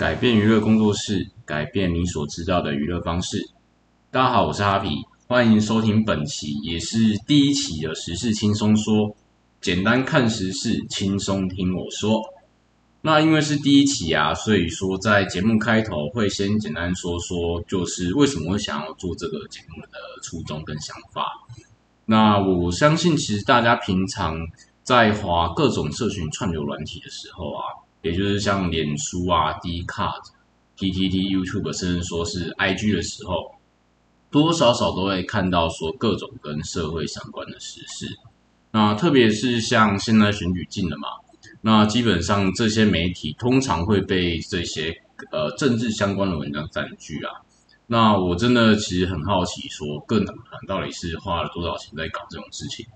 [0.00, 3.50] 改变娱乐工作室，改变你所知道的娱乐方式。
[4.10, 4.88] 大家好，我是哈皮，
[5.28, 9.14] 欢迎收听本期也是第一期的时事轻松说，
[9.60, 12.18] 简单看时事，轻松听我说。
[13.02, 21.26] 那因为是第一期啊，所以说在节目开头会先简单说说，就是为什么会想要做这个节目的初衷跟想法。
[22.06, 24.38] 那我相信，其实大家平常
[24.82, 27.60] 在滑各种社群串流软体的时候啊，
[28.02, 30.22] 也就是像脸书啊、D Card、
[30.76, 33.54] PTT、YouTube，甚至说是 IG 的时候，
[34.30, 38.06] 多多少少都会看到说各种跟社会相关的时事。
[38.70, 41.08] 那特别是像现在选举进了嘛。
[41.62, 44.94] 那基本上这些媒体通常会被这些
[45.30, 47.32] 呃政治相关的文章占据啊。
[47.86, 52.86] 那我真的其实很好奇，说各党团到底是花了多少钱在搞这种事情？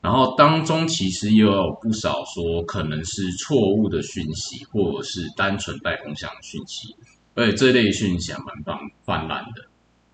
[0.00, 6.94] 然后当中其实也有不少说可能是错误的讯息，或者是单纯带风向的讯息，
[7.34, 9.64] 而且这类讯息还蛮泛泛滥的。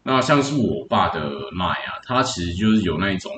[0.02, 3.30] 那像是我爸的麦啊，他其实就是有那一种，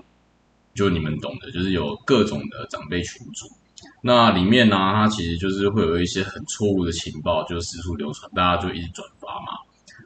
[0.74, 3.46] 就你们懂的，就是有各种的长辈群组。
[4.00, 9.58] 那里面呢，它其实就是会有一些很错误的情报，就四处流传，大家就一直转发嘛。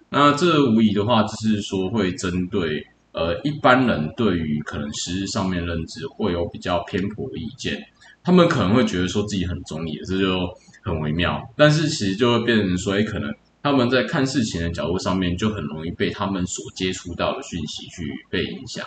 [0.09, 2.85] 那这无疑的话，就是说会针对
[3.19, 7.83] 呃一般人对于可能实质上面认知会有比较偏颇的意见，
[8.23, 10.39] 他们可能会觉得说自己很中意，这就
[10.83, 11.43] 很微妙。
[11.57, 18.87] 但是其实就会变成说，哎，可能他们在看事情的角度上面就很容易被他们所接触到的讯息去被影响。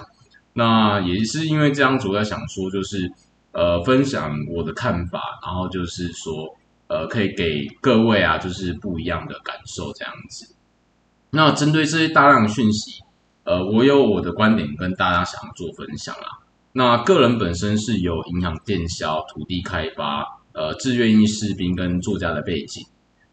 [0.53, 3.11] 那也是因为这样子，我在想说，就是。
[3.53, 6.47] 呃，分享我的看法，然后就是说，
[6.87, 10.55] 呃，可以给各位啊，就是不一样的感受这样子。
[11.31, 13.03] 那针对这些大量讯息，
[13.51, 16.39] 呃，我有我的观点跟大家想要做分享啦。
[16.71, 22.81] 那个人本身是有银行电销、土地开发、呃，志愿役士兵跟作家的背景。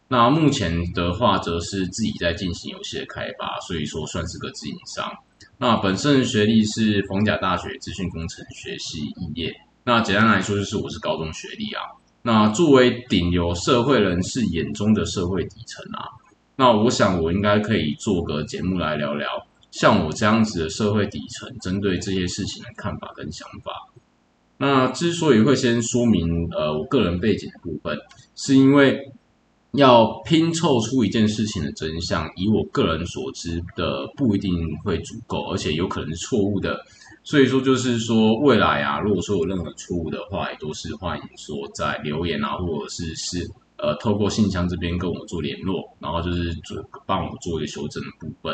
[0.09, 5.09] 那目前的话，则是自己在进行游戏的开发，所以说算是个自营商。
[5.57, 9.53] 那本身学历是逢甲大学资讯工程学系毕业。
[9.85, 11.83] 那简单来说，就是我是高中学历啊。
[12.23, 16.11] 那作为顶流社会人士眼中的社会底层啊，
[16.57, 23.71] 那我想我应该可以做个节目来聊聊，像我这样子的社会底层，针对这些事情的看法跟想法。
[24.57, 27.97] 那之所以会先说明呃我个人背景的部分，
[28.35, 29.11] 是因为
[29.71, 34.51] 要拼凑出一件事情的真相，以我个人所知的不一定
[34.83, 36.83] 会足够，而且有可能是错误的。
[37.23, 43.47] 所以说，就是说，未来啊，如果说有任何错误的话，也都是欢迎说在留言啊，或者是是
[43.77, 48.53] 呃，透过信箱这边跟我做联络，然后就是做帮我做一个修正的部分。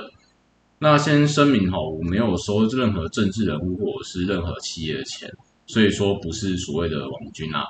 [0.87, 5.27] 那先声明哈，我没有收任何政治人物或者是任何企业的钱，
[5.65, 7.65] 所以说不是所谓的网军啊。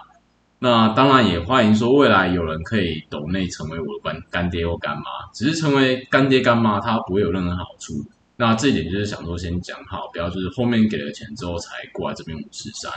[0.60, 5.04] 那当然也欢迎说未来有人可以抖内成为我的干干爹或干妈，
[5.34, 7.94] 只是成为干爹干妈，他不会有任何好处。
[8.36, 12.92] 那这一点就是想说先讲好，不要就是后面给了钱之后才过来这边五十三。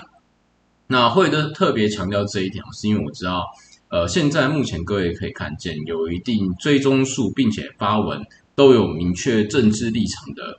[0.88, 3.46] 那会的特别强调这一点，是因为我知道，
[3.88, 8.20] 呃，现在目前各位可以看见有一定追踪数，并且发文
[8.58, 10.58] 都有明确政治立场的，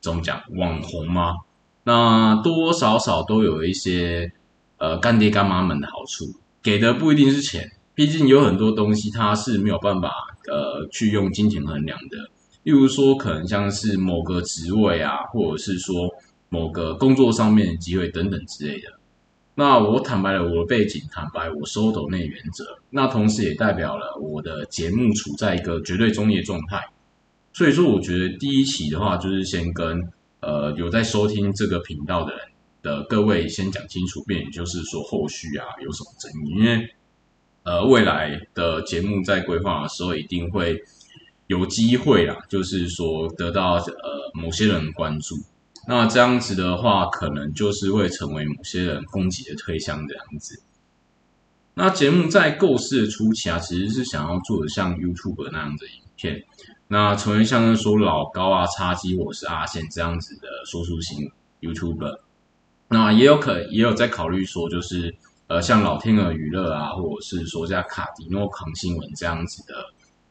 [0.00, 1.34] 怎么讲网红吗？
[1.82, 4.30] 那多多少少都有一些
[4.78, 6.24] 呃干爹干妈们的好处，
[6.62, 10.12] 给的不一定是钱，毕竟有很多东西它是没有办法
[10.46, 12.16] 呃去用金钱衡量的。
[12.62, 16.08] 例如说，可能像是某个职位啊，或者是说
[16.48, 18.86] 某个工作上面的机会等等之类的。
[19.56, 26.80] 那我坦白了我的背景，坦白我收抖内原则，那同时也代表了我的节目处在一个绝对中立的状态。
[27.52, 30.02] 所以说，我觉得第一期的话，就是先跟
[30.40, 32.40] 呃有在收听这个频道的人
[32.82, 36.88] 的各位先讲清楚，便也就是说后续啊有什么争议，因为
[37.62, 40.82] 呃未来的节目在规划的时候一定会。
[41.48, 45.34] 有机会啦，就是说得到呃某些人关注，
[45.86, 50.62] 那这样子的话，可能就是会成为某些人攻击的推箱这样子。
[51.74, 56.42] 那节目在构思的初期啊，其实是想要做的像 YouTube 那样的影片，
[56.92, 62.18] 那成为像是说老高啊、叉机，我是阿宪这样子的说书型 YouTube。
[62.88, 65.16] 那也有可也有在考虑说，就是
[65.46, 69.74] 呃像老天鹅娱乐啊，或者是说像卡迪诺扛新闻这样子的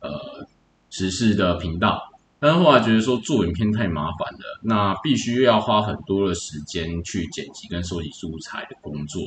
[0.02, 0.48] 呃。
[0.94, 2.02] 时事的频道，
[2.38, 9.22] 但是后来觉得说做影片太麻烦了，那必须要花很多的时间去剪辑跟收集素材的工作。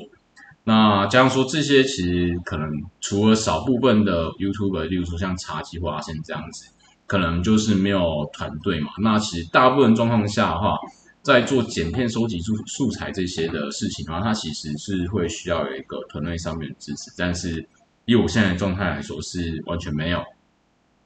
[0.63, 2.71] 那加上说这些其实可能
[3.01, 6.67] 除了少部分的 YouTube，例如说像茶几或阿宪这样子，
[7.15, 8.91] 可能就是没有团队嘛。
[8.99, 10.77] 那其实大部分状况下的话，
[11.23, 17.13] 在做剪片、收集素素材这些的事情，然后它其实是会需要有一个团队上面的支持。
[17.17, 17.65] 但是
[18.07, 20.25] 以我现在的状态来说，是完全没有。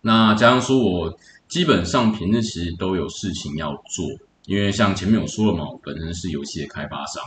[0.01, 1.15] 那加上说我
[1.47, 4.07] 基本上平日其实都有事情要做，
[4.47, 7.23] 因为像前面有说了嘛，我本身是游戏的开发商。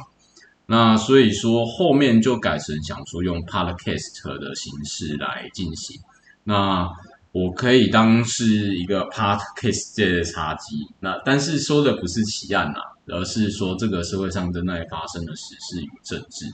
[0.65, 6.01] 那所以说后面就改成想说用 podcast 的形式来进行。
[6.43, 6.89] 那
[7.33, 10.75] 我可以当是一个 podcast 界的茶几。
[10.99, 16.51] 那但是说的不是奇案呐，而是说这个社会上正在发生的时事与政治。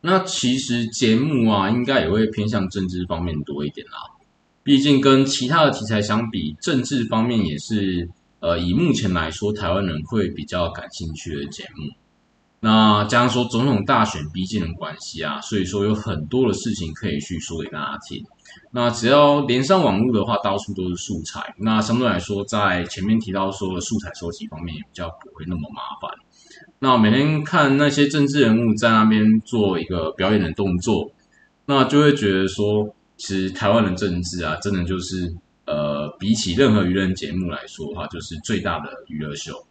[0.00, 3.94] 那其实节目啊，应该也会偏向政治方面多一点啦。
[4.62, 8.08] 毕竟跟其他的题材相比，政治方面也是
[8.40, 11.92] 呃以目前来说，台湾人会比较感兴趣的节目。
[12.60, 18.24] 那加上说总统大选逼近的关系啊，所以说有很多的事情可以去说给大家听。
[18.70, 21.54] 那只要连上网络的话，到处都是素材。
[21.58, 26.10] 那相对来说，在前面提到说的素材收集方面，也比较不会那么麻烦。
[26.78, 31.10] 那每天看那些政治人物在那边做一个表演的动作，
[31.64, 39.66] 那就会觉得说，其实台湾的政治啊，真的就是呃，比起任何娱乐节目来说的话，就是最大的娱乐秀。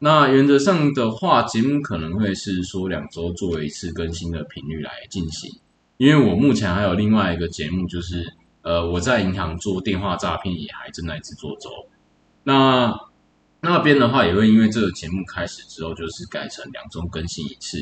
[0.00, 5.50] 那原则上的话，节目可能会是说两周做一次更新的频率来进行，
[5.96, 11.70] 因为我目前还有另外一个节目，就是呃我在银行做电话诈骗也还正在制作中。
[12.42, 12.92] 那
[13.60, 17.78] 那边的话也会因为这个节目开始之后，就是改成两周更新一次，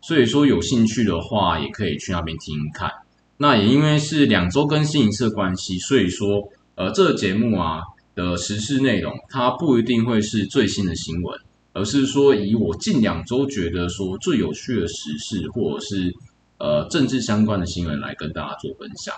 [0.00, 2.90] 所以说有兴趣的话也可以去那边听听看。
[3.38, 7.82] 那也因为是两周更新一次的关系，所以说呃这个节目啊
[8.14, 11.38] 的时事内容，它不一定会是最新的新闻。
[11.72, 16.10] 而是说，以我近两周觉得说最有趣的时事，或者是
[16.58, 19.14] 呃政治相关的新闻来跟大家做分享。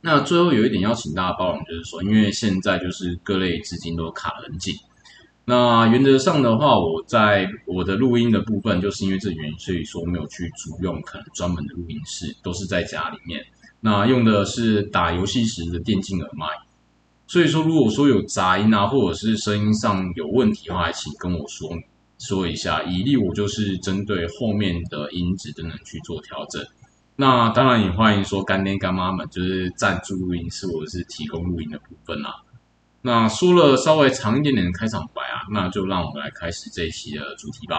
[0.00, 4.74] 那最后有一点要请大家包容，就是说，因为现在就是各类资金都卡得很紧。
[5.44, 13.44] 那原则上的话，我在我的录音的部分，就是因为这原因，所以说没有去租用可能专门的录音室，都是在家里面。
[13.80, 16.46] 那用的是打游戏时的电竞耳麦。
[17.28, 21.70] 所以说，如果说有杂音啊，或者是声音上有问题的话，请跟我说
[22.18, 26.64] 说一下，以利我就是针对后面的音质等等去做调整。
[27.16, 32.42] 那当然也欢迎说干爹干妈们就是赞助录音室或者是提供录音的部分啦。
[33.02, 37.78] 那说了稍微长一点点的开场白啊，那就让我们来开始这一期的主题吧。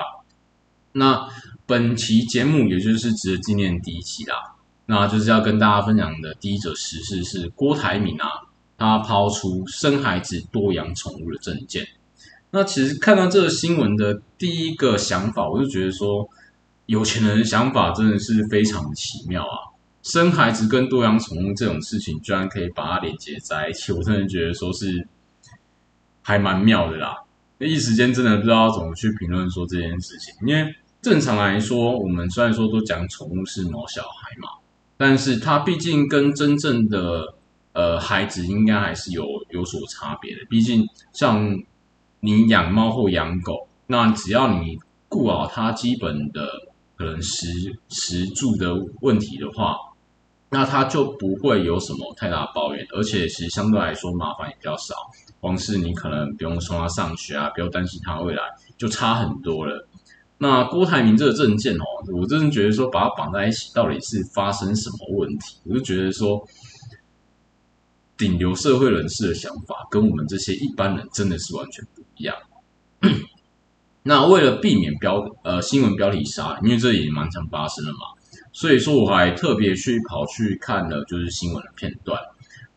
[0.94, 1.28] 那
[1.66, 4.36] 本期节目也就是值得纪念第一期啦，
[4.86, 8.28] 那就是要跟大家分享的第一则时事是郭台铭啊。
[8.80, 11.84] 他抛出生孩子多养宠物的证件。
[12.52, 16.28] 那其实看到这个新闻的第一个想法，我就觉得说，
[16.86, 19.76] 有钱人的想法真的是非常奇妙啊！
[20.02, 25.06] 生孩子跟多养宠物这种事情，居然可以把它连接在一起，我真的觉得说是
[26.22, 27.16] 还蛮妙的啦。
[27.58, 34.48] 那一时间真的不知道怎么去评论说这件事情，因为正常来说，我们虽然说都讲宠物是毛小孩嘛，
[34.96, 37.34] 但是它毕竟跟真正的
[37.74, 40.42] 呃，孩子应该还是有有所差别的。
[40.50, 41.56] 毕竟，像
[42.20, 44.78] 你养猫或养狗，那只要你
[45.08, 46.48] 顾好它基本的
[46.96, 47.48] 可能食
[47.90, 49.76] 食住的问题的话，
[50.50, 52.86] 那它就不会有什么太大抱怨。
[52.92, 54.96] 而且，其实相对来说麻烦也比较少。
[55.40, 58.44] 光是你可能不用送它上学啊，不用担心它未来，
[58.78, 59.88] 就差很多了。
[60.40, 61.86] 那郭台铭这个证件哦，
[62.20, 65.58] 我真的觉得说把它绑在一起，到底是发生什么问题？
[65.66, 66.46] 我就觉得说。
[68.18, 72.36] 顶流社会人士的想法跟我们这些一般人真的是完全不一样。
[74.04, 78.00] 那为了避免标呃新闻标题杀，因为这也蛮常发生的嘛，
[78.54, 82.20] 所以说我还特别去跑去看了就是新闻的片段。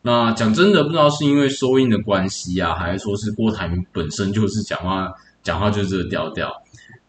[0.01, 6.51] 那讲真的，不知道是因为收音的关系啊，还是说是郭台铭本身就是讲话讲话就是这个调调，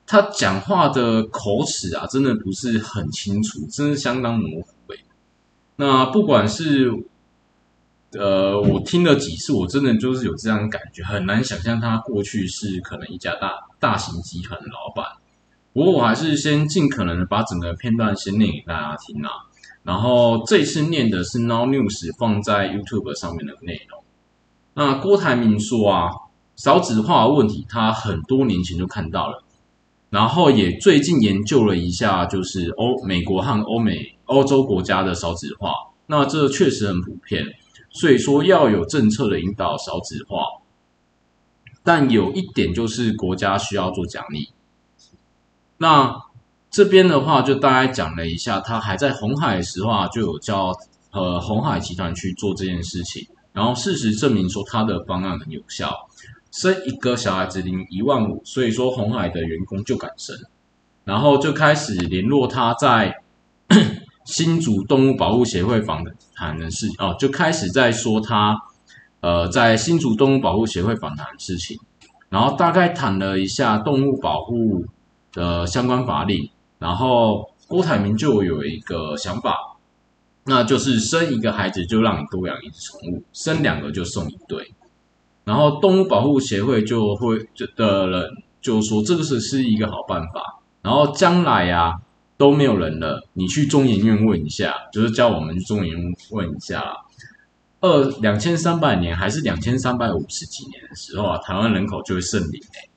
[0.06, 5.00] 他讲话的口齿啊，真的不是很清楚，真的相当模糊诶。
[5.76, 6.92] 那不管是
[8.18, 15.06] 呃，我听了几次，我真的就是有这样的感觉，很难想象他过去是可能一家大大型集团的老板。
[15.72, 19.30] 不过我还是先尽可能的把整个片段先念给大家听啊。
[19.82, 24.02] 然后这次念的是 Now News 放在 YouTube 上面的内容。
[24.74, 26.10] 那郭台铭说啊，
[26.56, 29.42] 少子化的问题他很多年前就看到了，
[30.10, 35.72] 然后也最近研究了一下，就是欧美国和欧美欧洲国家的少子化，
[36.06, 37.42] 那这确实很普遍。
[37.92, 40.38] 所以说要有政策的引导少子化，
[41.82, 44.48] 但有一点就是国家需要做奖励。
[45.78, 46.22] 那
[46.70, 50.72] 这边的话就大概讲了一下，他还在红海的时候啊，就有叫
[51.10, 56.08] 呃红海集团去做这件事情，然后事实证明说他的方案很有效，
[56.50, 60.34] 生一个小孩子领一万五，所以说红海的员工就敢生，
[61.04, 63.20] 然后就开始联络他在
[64.24, 68.56] 新竹动物保护协会访谈的事哦，就开始在说他
[69.20, 71.76] 呃在新竹动物保护协会访谈的事情，
[72.28, 74.84] 然后大概谈了一下动物保护
[75.32, 79.56] 的相关法令，然后郭台铭就有一个想法，
[80.44, 84.72] 那就是生一个孩子就让你多养一只宠物，生两个就送一对，
[85.44, 87.38] 然后动物保护协会就会
[87.76, 91.98] 的人就说这个是是一个好办法，然后将来呀。
[92.42, 96.96] 都没有人了，你去中研院问一下，就是叫我们去中研院问一下啦。
[97.80, 102.90] 二两千三百年还是两千三百五十几年的时候啊，台湾人口就会胜零诶。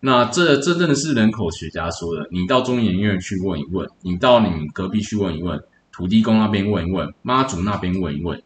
[0.00, 5.62] 那这真正的是人口学家说的，你到中研院去问一问，你到你隔壁去问一问，
[5.92, 8.42] 土地公那边问一问，妈祖那边问一问，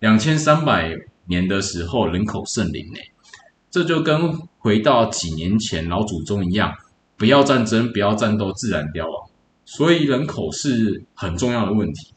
[0.00, 3.10] 两千三百年的时候人口胜零诶。
[3.70, 6.74] 这就跟回到几年前老祖宗一样，
[7.16, 9.27] 不要战争，不要战斗，自然凋亡。
[9.70, 12.14] 所以人口是很重要的问题，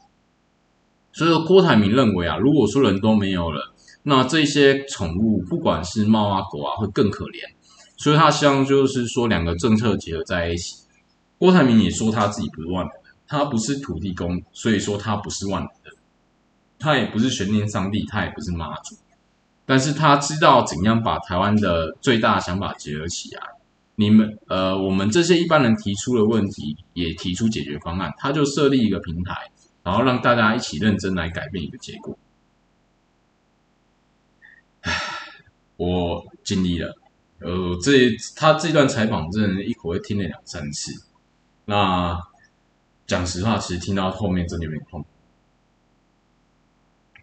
[1.12, 7.40] 所以说郭台铭认为啊，如果说人都没有了，那这些宠物不管是猫啊狗啊会更可怜，
[7.98, 10.76] 所以他希望就是说两个政策结合在一起。
[11.36, 15.90] 郭台铭也说他自己不是万能的，他不是土地公，所以说他不是万能的，
[16.78, 18.96] 他也不是玄天上帝，他也不是妈祖，
[19.66, 23.42] 但是他知道怎样把台湾的最大想法结合起来。
[24.02, 29.50] 你们呃，我们这些一般人提出的问题，也提出解决方案，他就设立一个平台，
[29.84, 32.18] 然后让大家一起认真来改变一个结果。
[34.80, 34.92] 唉，
[35.76, 36.96] 我尽力了。
[37.38, 41.06] 呃，这他这段采访真的，一口气听了两三次。
[41.64, 42.20] 那
[43.06, 45.04] 讲实话，其实听到后面真的有点痛。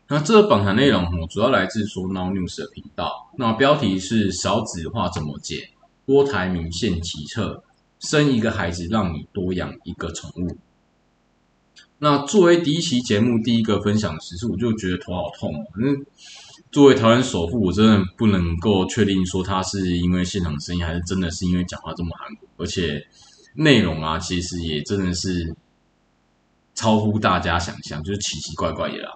[0.08, 5.72] 那这个访谈内容我，主要来自说 Now News 的频道，那标题是“少子化怎么解”。
[6.10, 7.64] 郭台铭献奇策，
[8.00, 10.58] 生一个孩子让你多养一个宠物。
[12.00, 15.64] 那作为第一期节目第一个分享的时事，我就觉得头好痛哦。
[15.72, 16.04] 反正
[16.72, 23.06] 作为台湾首富，我真的不能够确定说他是因为现场声音，还是真的是因为讲话这么含糊，而且
[23.54, 25.56] 内容啊，其实也真的是
[26.74, 29.12] 超乎大家想象，就是奇奇怪怪的啦。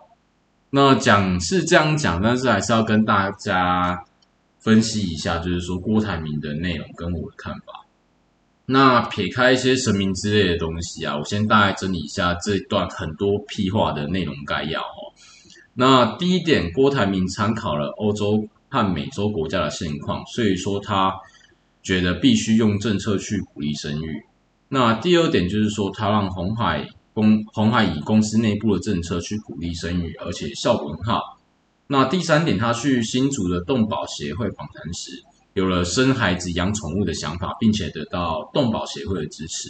[0.70, 4.06] 那讲是这样讲，但是还是要跟大家。
[4.64, 7.86] 分析一下，就是说郭台铭的内容跟我的看法。
[8.66, 15.12] 那撇开一些神明之类的东西啊，我先大概整理一下这段很多屁话的内容概要哦。
[15.74, 21.14] 那第一点，郭台铭参考了欧洲和美洲国家的现况，所以说他
[21.82, 24.24] 觉得必须用政策去鼓励生育。
[24.70, 31.38] 那第二点就是说，他让红海公红海以公司内部的政策去鼓励生育，而且效果很好。
[31.88, 35.12] 那第三点，他去新竹的动保协会访谈时，
[35.54, 39.70] 有了生孩子养宠物的想法，并且得到动保协会的支持。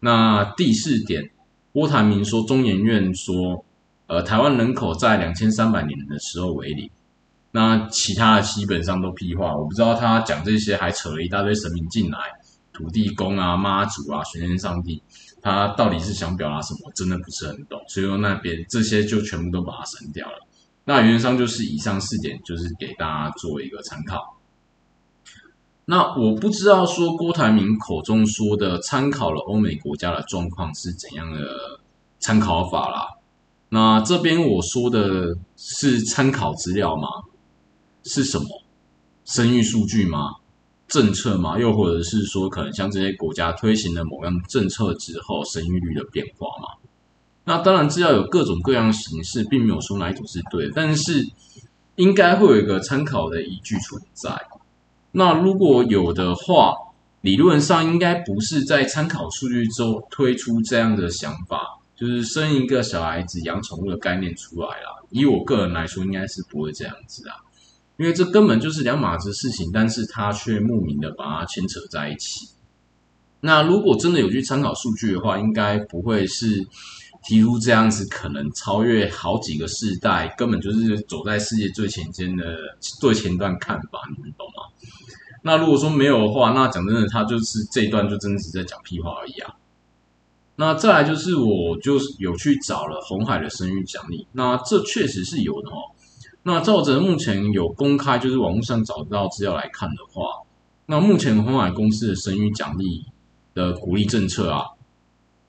[0.00, 1.30] 那第四点，
[1.72, 3.64] 郭台铭说，中研院说，
[4.08, 6.90] 呃，台湾人口在两千三百年的时候为零。
[7.50, 12.18] 那其他的基本上都屁话，我不知道他讲这些还扯了一大堆神明进来，
[12.72, 15.02] 土地公啊、妈祖啊、玄天上帝，
[15.40, 16.92] 他到底是想表达什么？
[16.94, 20.46] 真的不是很懂，所以说那边这些就全部都把它删掉了。
[20.88, 24.38] 那原则上就是以上四点，就是给大家做一个参考。
[25.84, 31.78] 那我不知道说郭台铭口中说的参考了欧美国家的状况是怎样的
[32.20, 33.06] 参考法啦。
[33.68, 37.06] 那这边我说的是参考资料吗？
[38.04, 38.46] 是什么？
[39.26, 40.36] 生育数据吗？
[40.86, 41.58] 政策吗？
[41.58, 46.87] 又或者是说可能像这些国家推行了某样政策之后生育率的变化吗？
[47.48, 51.26] 那当然，资料有各种各样形式，并没有说哪一种是对，但是
[51.96, 54.38] 应该会有一个参考的依据存在。
[55.12, 56.74] 那如果有的话，
[57.22, 65.02] 理论上应该不是在参考数据之后推出这样的想法，就是生一个小孩子养宠物的概念出来了。
[65.08, 67.36] 以我个人来说，应该是不会这样子啊，
[67.96, 72.46] 因为这根本就是两码子事情，但是他却莫名的把它牵扯在一起。
[73.40, 76.68] 那如果真的有去参考数据的话，应该不会是。
[77.28, 84.64] 提出这样子可能超越好几个世代，根本就是走在世界最前沿的最前端看法，你们懂吗？
[85.42, 89.54] 那如果说没有的话，那讲真的，他就是这一段就真的是在讲屁话而已啊。
[90.56, 95.76] 那再来就是我就是有去找了红海的生育奖励，那这确实是有的哦。
[96.44, 100.22] 那照着目前有公开就是网络上找到资料来看的话，
[100.86, 103.04] 那目前红海公司的生育奖励
[103.52, 104.64] 的鼓励政策啊。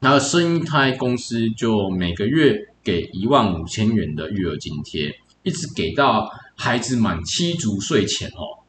[0.02, 5.14] 那生胎公司就每个月给一万五千元的育儿津贴，
[5.44, 8.64] 一直给到孩子满七足岁前哦。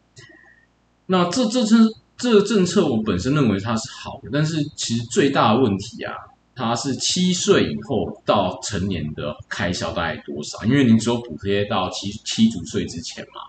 [1.06, 6.12] 那这这政这个政策，我本身认为它是好的，但是其实最大的问题啊，
[6.54, 10.64] 它是七岁以后到成年的开销大概多少？
[10.64, 13.40] 因为你只有补贴到七七足岁之前嘛。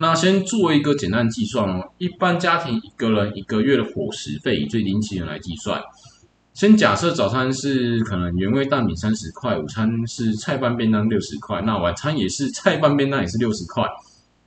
[0.00, 5.80] 那先做一个简单计算哦，一般家庭一个人一个月的伙食费以最低薪来计算。
[6.58, 13.84] 先假设早餐是可能原味蛋饼三十块，午餐是菜饭便当六十块，那晚餐也是菜饭便当也是六十块。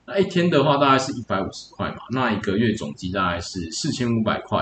[0.06, 4.62] 那一天的话大概是一百五十块嘛，那一个月总计大概是四千五百块。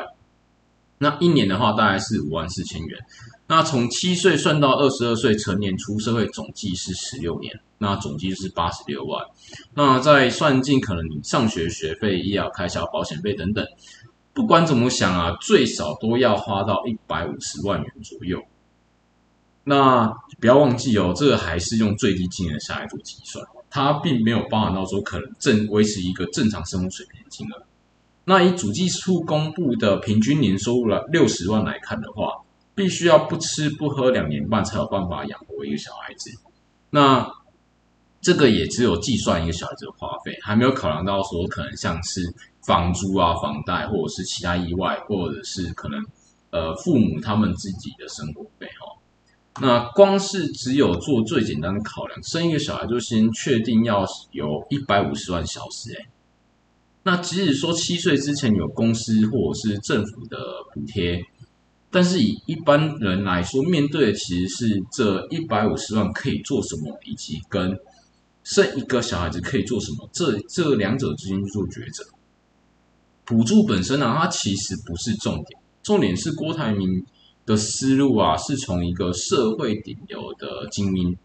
[0.99, 2.99] 那一年的话大概是五万四千元。
[3.47, 9.25] 那从七岁算到二十二岁成年出社会，总计是十六年，那总计是八十六万。
[9.73, 13.65] 那再算进可能你上学学费、医疗开销、保险费等等，
[14.39, 18.41] 不管怎么想啊，最少都要花到一百五十万元左右。
[19.65, 20.07] 那
[20.39, 27.63] 不要忘记哦，这个还是用最低金额下来做计算，它并没有包含到说可能正维持一个正常生活水平的金额。
[28.23, 32.31] 那以主计处公布的平均年收入了六十万来看的话，
[32.73, 36.31] 必须要不吃不喝两年半才有办法养活一个小孩子。
[36.91, 37.29] 那
[38.21, 42.21] 这个也只有计算一个小孩子的花费，还没有考量到说可能像是
[42.69, 46.05] 房租啊、房贷，或者是其他意外，或者是可能
[46.51, 48.95] 呃父母他们自己的生活费哈。
[49.59, 56.07] 那光是只有做最简单的考量，生一个小孩就先确定要有一百五十万小时哎。
[57.01, 60.37] 那即使说七岁之前有公司或者是政府的
[60.71, 61.25] 补贴，
[61.89, 67.75] 但是以一般人来说，面对的其实是这一百五十万可以做什么，以及跟
[68.43, 72.05] 生一个小孩子可以做什么，这这两者之间去做抉择。
[73.29, 77.05] 补助本身呢，它其实不是重点，重点是郭台铭
[77.45, 81.15] 的思路啊，是从一个社会顶流的精英，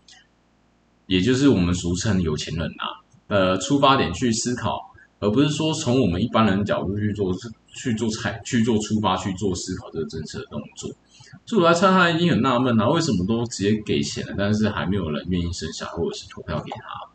[1.07, 4.93] 也就是我们俗称有钱人啊，呃，出发点去思考。
[5.21, 7.33] 而不是说从我们一般人角度去做
[7.69, 10.91] 去做采去做出发去做思考这个政策的动作，
[11.47, 17.14] 所以我来猜他一定很纳闷啊，为什么都直接给钱了，但是还没有人愿意生下或者是投票给他？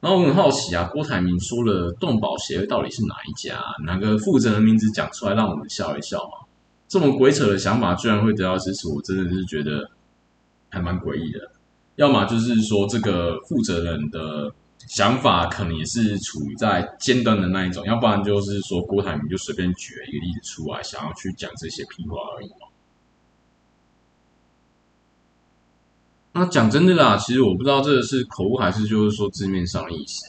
[0.00, 3.62] 然后我很好奇啊，郭台铭说了动保协会到底是哪一家？
[3.84, 6.46] 哪个负责人名字讲出来让我们笑一笑嘛？
[6.88, 9.90] 这么鬼扯的想法居然会得到支持，我真的是觉得
[10.70, 11.38] 还蛮诡异的。
[11.96, 14.52] 要么就是说这个负责人的。
[14.88, 22.66] 想法可能也是处于在尖端的那一种，要不然就是说郭台铭就随便举了一个例子出来，想要去讲这些屁话而已嘛。
[26.32, 30.24] 那讲真的啦，其实我不知道这个是口误还是就是说字面上的意思。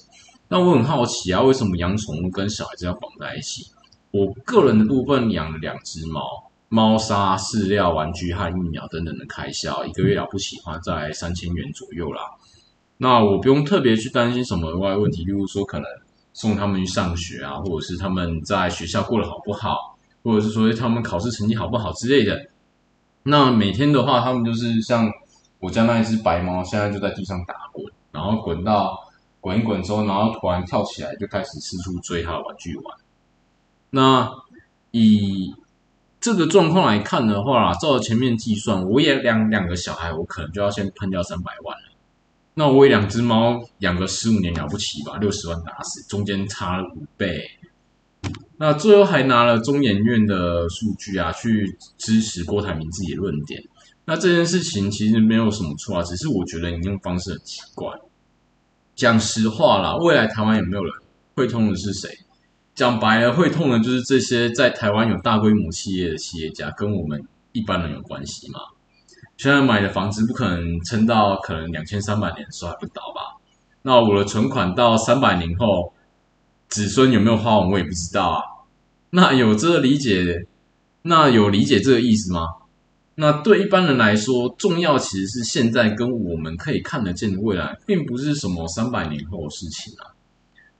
[0.47, 3.65] 那我很好奇啊，为什么养宠物跟小孩子要绑在一起？
[4.11, 6.21] 我个人的部分养了两只猫，
[6.67, 12.21] 猫砂、饲料、玩具和疫苗等等的开销，一个月了不起花在三千元左右啦。
[12.97, 15.85] 那我不用特别去担心什么额外问题，例如说可能
[16.33, 22.47] 送他们去上学啊，或者是他们在学校过得好不好，或者是说他们考试成绩好不好之类的。
[23.23, 25.09] 那每天的话，他们就是像
[25.61, 28.97] 我家那一只白猫，现在就在地上打滚，然后滚到
[29.39, 32.97] 滚一滚之后，然后突然跳起来就开始四处追它的玩具玩。
[33.91, 34.29] 那
[34.89, 35.55] 以
[36.19, 41.83] 这个状况来看的话，照着前面计算，我也两两个小孩，我可能就要先喷掉三百万了。
[42.55, 45.17] 那我养两只猫，养个十五年了不起吧？
[45.17, 47.49] 六十万打死，中间差了五倍。
[48.57, 53.63] 那最后还拿了中研院的数据啊，去支持郭台铭自己的论点。
[54.11, 57.87] 那这件事情其实没有什么错啊，只是我觉得你用方式很奇怪。
[58.93, 60.93] 讲实话啦，未来台湾有没有人
[61.33, 62.09] 会痛的是谁？
[62.75, 68.59] 讲白了，会痛的就是这些在台湾有大规模企业的企业家，跟我们一般人有关系吗？
[69.37, 73.39] 现在买的房子不可能撑到可能两千三百年的时候还不倒吧？
[73.83, 75.93] 那我的存款到三百年后，
[76.67, 78.41] 子孙有没有花完我也不知道啊。
[79.11, 80.47] 那有这个理解，
[81.03, 82.41] 那有理解这个意思吗？
[83.15, 90.15] 那对一般人来说，重要其实是现在跟我们可以看得见的未来，并不是什么三百年后的事情啊。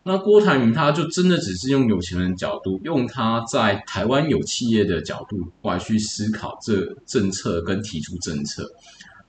[0.03, 8.67] 那郭台铭他就真的只是用有钱人角度，用他在台湾有企业的角度来去思考这政策跟提出政策。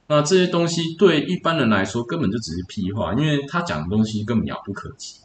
[0.07, 5.17] 那这些东西对一般人来说根本就只是屁话，因为他讲的东西根本遥不可及。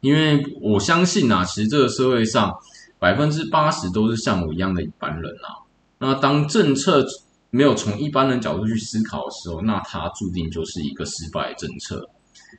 [0.00, 2.54] 因为我相信啊，其实这个社会上
[2.98, 5.63] 百分之八十都是像我一样的一般人啊。
[6.06, 7.02] 那当政策
[7.48, 12.10] 没有从一般人角度去思考的时候，那它注定就是一个失败政策。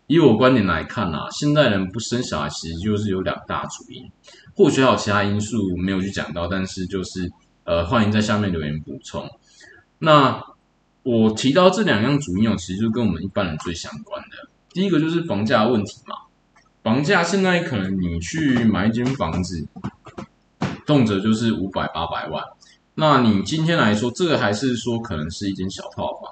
[0.08, 4.10] 以我观点来看啊，现代人不生小孩其实就是有两大主因，
[4.56, 7.32] 或许还有其他因素没有去讲到，但是就是
[7.66, 9.30] 呃，欢迎在下面留言补充。
[10.00, 10.44] 那
[11.04, 16.16] 我提到这两样主因哦，其实就跟我们一般人最相关的，第一个就是房价问题嘛。
[16.82, 19.68] 房价现在可能你去买一间房子，
[20.86, 22.44] 动辄就是五百八百万，
[22.96, 26.32] 那你今天来说，这个还是说可能是一间小套房。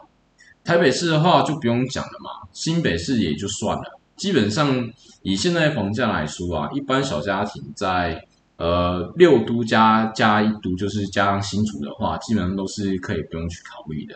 [0.64, 4.00] 台北市的话就不用讲了嘛，新北市也就算了。
[4.16, 4.90] 基本上
[5.24, 14.16] 以现在房价来说啊，一般小家庭在呃六都加加一都，就是加上新竹的话，基本上都是可以不用去考虑的。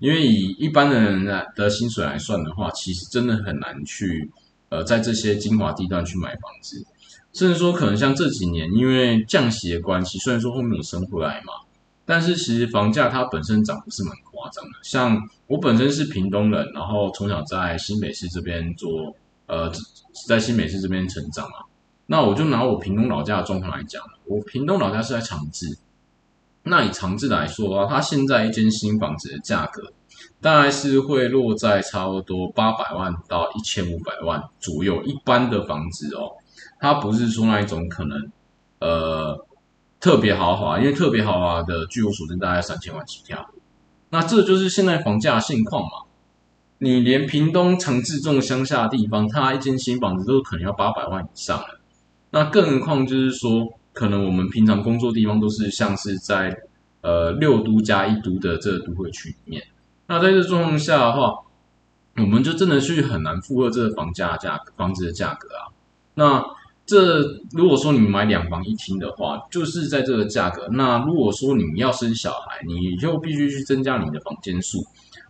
[0.00, 4.28] 因为以一般的人的薪水来算的话，其实真的很难去
[4.70, 6.84] 呃在这些精华地段去买房子。
[7.32, 11.52] 甚至说可能像这几年因为降息的关系，虽然说后面有升回来嘛，
[12.06, 14.70] 但是其实房价它本身涨不是蛮夸张的。
[14.82, 19.14] 像我本身是屏东人，然后从小在新北市这边做
[19.46, 19.70] 呃
[20.26, 21.58] 在新北市这边成长嘛，
[22.06, 25.76] 那我就拿我屏东老家的状况来讲，我屏东老家是在长治。
[26.62, 29.92] 那以长治来说的话，它现在一间新房子的价格
[30.40, 35.00] 大概是会落在差不多八百万到一千五百万左右。
[35.04, 36.32] 一般的房子哦，
[36.80, 38.32] 它不是说那一种可能
[38.80, 39.46] 呃
[40.00, 43.50] 特别豪华，因为特别豪华的，据我所知大概三千万起跳。
[44.10, 46.06] 那这就是现在房价现况嘛。
[46.78, 51.80] 你连屏东长治这种乡下地方，它一间新房子都可能要八百万以上了。
[52.30, 53.68] 那更何况就是说。
[53.96, 56.54] 可能我们平常工作地方都是像是在
[57.00, 59.62] 呃六都加一都的这个都会区里面，
[60.06, 61.32] 那在这状况下的话，
[62.18, 65.72] 我们就真的去很难负荷这个房价价房子的价格啊。
[66.12, 66.44] 那
[66.86, 67.20] 这
[67.50, 70.68] 如果说你买两房一厅的话，就是在这个价格。
[70.70, 74.84] 那如果说你要生小孩，你就必须去增加你的房间数。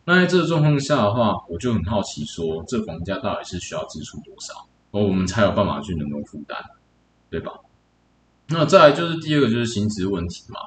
[0.05, 4.53] 那在这个状况下的话，我就很好奇说，这房价到底是需要支出多少，
[4.93, 6.57] 而我们才有办法去能够负担，
[7.31, 7.53] 对吧？
[8.49, 10.61] 那再来就是第二个就是薪资问题嘛。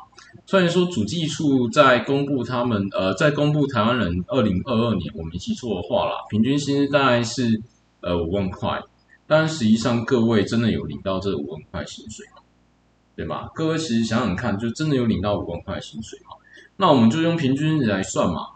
[0.46, 7.62] 虽然说主计处在公布他们呃在公布台湾人二零二二年我没记错的话啦，平均薪资大概是
[8.02, 8.82] 呃五万块，
[9.30, 12.42] 但实际上各位真的有领到这五万块薪水吗？
[13.16, 13.48] 对吧？
[13.54, 16.36] 各位其实想想看，就真的有领到五万块薪水吗？
[16.78, 18.48] 那我们就用平均值来算嘛。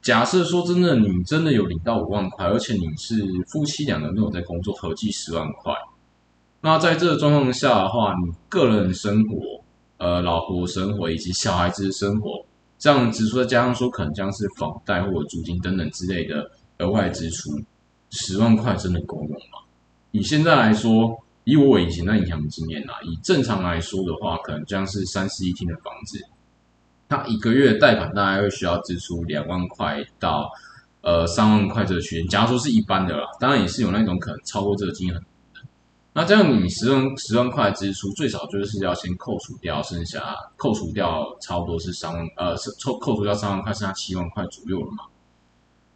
[0.00, 3.16] 假设说真的你真的有领到五万块，而且你是
[3.48, 5.74] 夫妻两个人都有在工作，合计十万块。
[6.60, 9.36] 那在这个状况下的话，你个人生活、
[9.96, 12.44] 呃，老婆生活以及小孩子生活，
[12.78, 17.50] 这样支出再加上说可能将是房贷或者租金等等之类的额外支出，
[18.10, 19.59] 十万块真的够用吗？
[20.12, 26.18] 以现在来说，以我以前的银行经验啊，以正常来说的话，可能将是三室一厅的房子，
[27.08, 30.50] 它一个月贷款大概会需要支出两万块到
[31.00, 32.28] 呃三万块这个区间。
[32.28, 35.20] 假如说是一般的啦，当然也是有那种可能超过这个金额。
[36.12, 45.04] 那这样，你十万十万块支出，最少就是要先扣除掉，剩下扣除掉差不多是三万，呃，是扣扣除掉三万块，剩下七万块左右了嘛。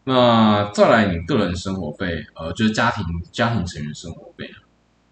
[0.04, 4.48] 那再来，你个人生活费，呃，就是家庭家庭成员生活费，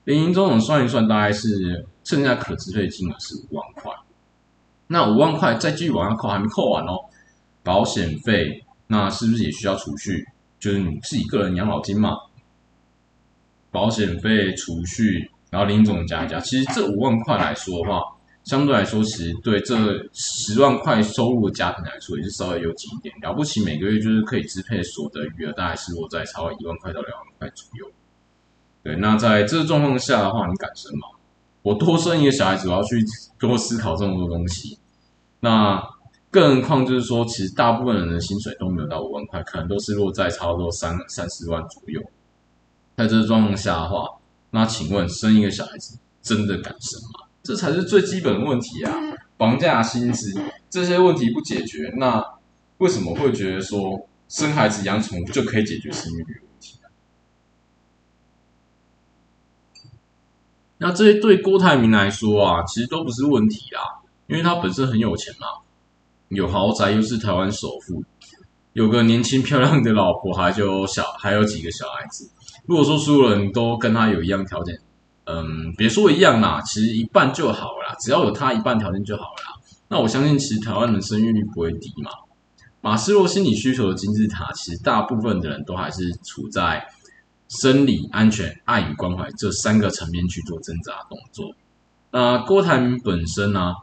[0.04, 3.90] 零零总总算一算，大概是剩下可支配金额是五万块。
[4.88, 6.98] 那五万块再继续往上扣，还没扣完哦。
[7.62, 10.28] 保险费，那是不是也需要储蓄？
[10.60, 12.14] 就是你自己个人养老金嘛。
[13.70, 18.02] 保险费、储蓄，然后林总加一加，其实这五万块来说的话，
[18.44, 19.76] 相对来说，其实对这
[20.12, 23.14] 十万块收入的家庭来说，也是稍微有几点。
[23.22, 27.86] 了不起，每个月就是可以支配所得余额，大概是落在超过一万块到两万块左右。
[28.82, 31.06] 对，那在这个状况下的话，你敢生吗？
[31.62, 32.96] 我多生一个小孩子，我要去
[33.38, 34.76] 多思考这么多东西。
[35.38, 35.80] 那
[36.32, 42.02] 更何况就是说，其实大部分人的薪水都没有到五万块，可能都是落在差不多三三四万左右。
[42.96, 44.08] 在这个状况下的话，
[44.50, 47.28] 那请问生一个小孩子真的敢生吗？
[47.42, 48.92] 这才是最基本的问题啊！
[49.36, 50.32] 房价、薪资
[50.70, 52.24] 这些问题不解决，那
[52.78, 56.88] 为什么会觉得说生孩子、养宠物就可以解决生育率问题呢？
[60.78, 63.82] 那这些对郭台铭来说啊，其实都不是问题啊，
[64.28, 65.46] 因为他本身很有钱嘛，
[66.28, 68.04] 有豪宅，又是台湾首富，
[68.74, 72.30] 有个年轻漂亮的老婆，还有小，还有几个小孩子。
[72.66, 74.80] 如果说所有人都跟他有一样条件，
[75.24, 79.60] 嗯，别说一样啦，其实一半就好了，只要有他一半条件就好了。
[79.88, 82.10] 那我相信，其实台湾的生育率不会低嘛。
[82.80, 86.84] 马斯洛心理需求的金字塔，其实大部分的人都还是处在
[87.48, 91.54] 生理安全、爱与关怀这三个层面去做挣扎动作。
[92.10, 93.74] 那郭台铭本身呢，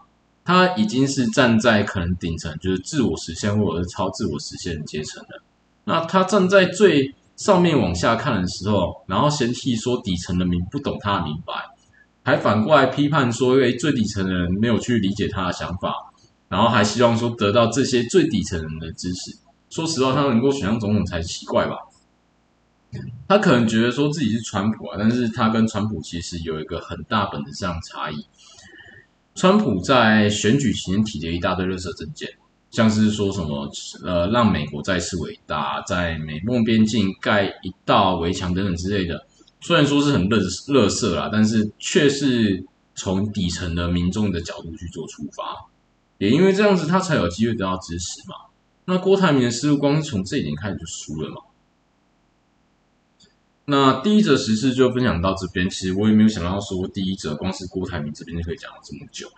[0.43, 5.41] 他已经是站在可能顶层，就是自我实现或者是超自我实现阶层了。
[5.86, 11.54] 那他站在最上面往下看的时候，然后嫌弃说底层人民不懂他的明白，
[12.21, 15.95] 还反过来批判说，因为最底层的人没有去理解他的想法，
[16.49, 19.38] 然后还希望说得到这些最底层人的支持。
[19.69, 21.78] 说实话，他能够选上总统才奇怪吧？
[23.25, 28.25] 他可能觉得说自己是川普啊，但是他跟川普其实有一个很大本质上的差异，
[29.34, 32.28] 川普在选举期间提了一大堆热色证件，
[32.71, 33.69] 像是说什么
[34.03, 39.25] 呃让美国再次伟大，在美墨边境盖一道围墙等等之类的。
[39.62, 42.63] 虽然说是很热热色啦，但是却是
[42.95, 45.67] 从底层的民众的角度去做出发，
[46.17, 48.36] 也因为这样子，他才有机会得到支持嘛。
[48.86, 51.41] 那郭台铭的思路光是从这一点开始就输了嘛。
[53.65, 59.29] 那第一则时事就分享到这边，其实我也没有想到说第一则光是郭台铭这边就可以讲了这么久。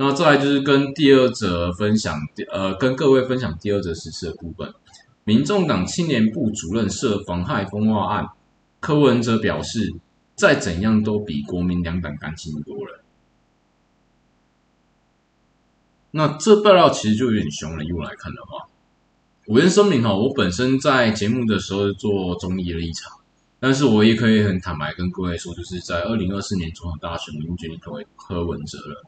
[0.00, 2.16] 那再来就是跟第二则分享，
[2.52, 4.72] 呃，跟各位分享第二则时事的部分。
[5.24, 8.28] 民众党青年部主任涉妨害风化案，
[8.78, 9.92] 柯文哲表示，
[10.36, 13.02] 再怎样都比国民两党干净多了。
[16.12, 18.68] 那这爆料其实就有点凶了，以我来看的话，
[19.46, 23.12] 我先声明哈，我本身在节目的时候做中立的立场。
[23.58, 29.04] 但是我也可以很坦白跟各位说，就是在二零二四年总统大选，我已经决定投给柯文哲了。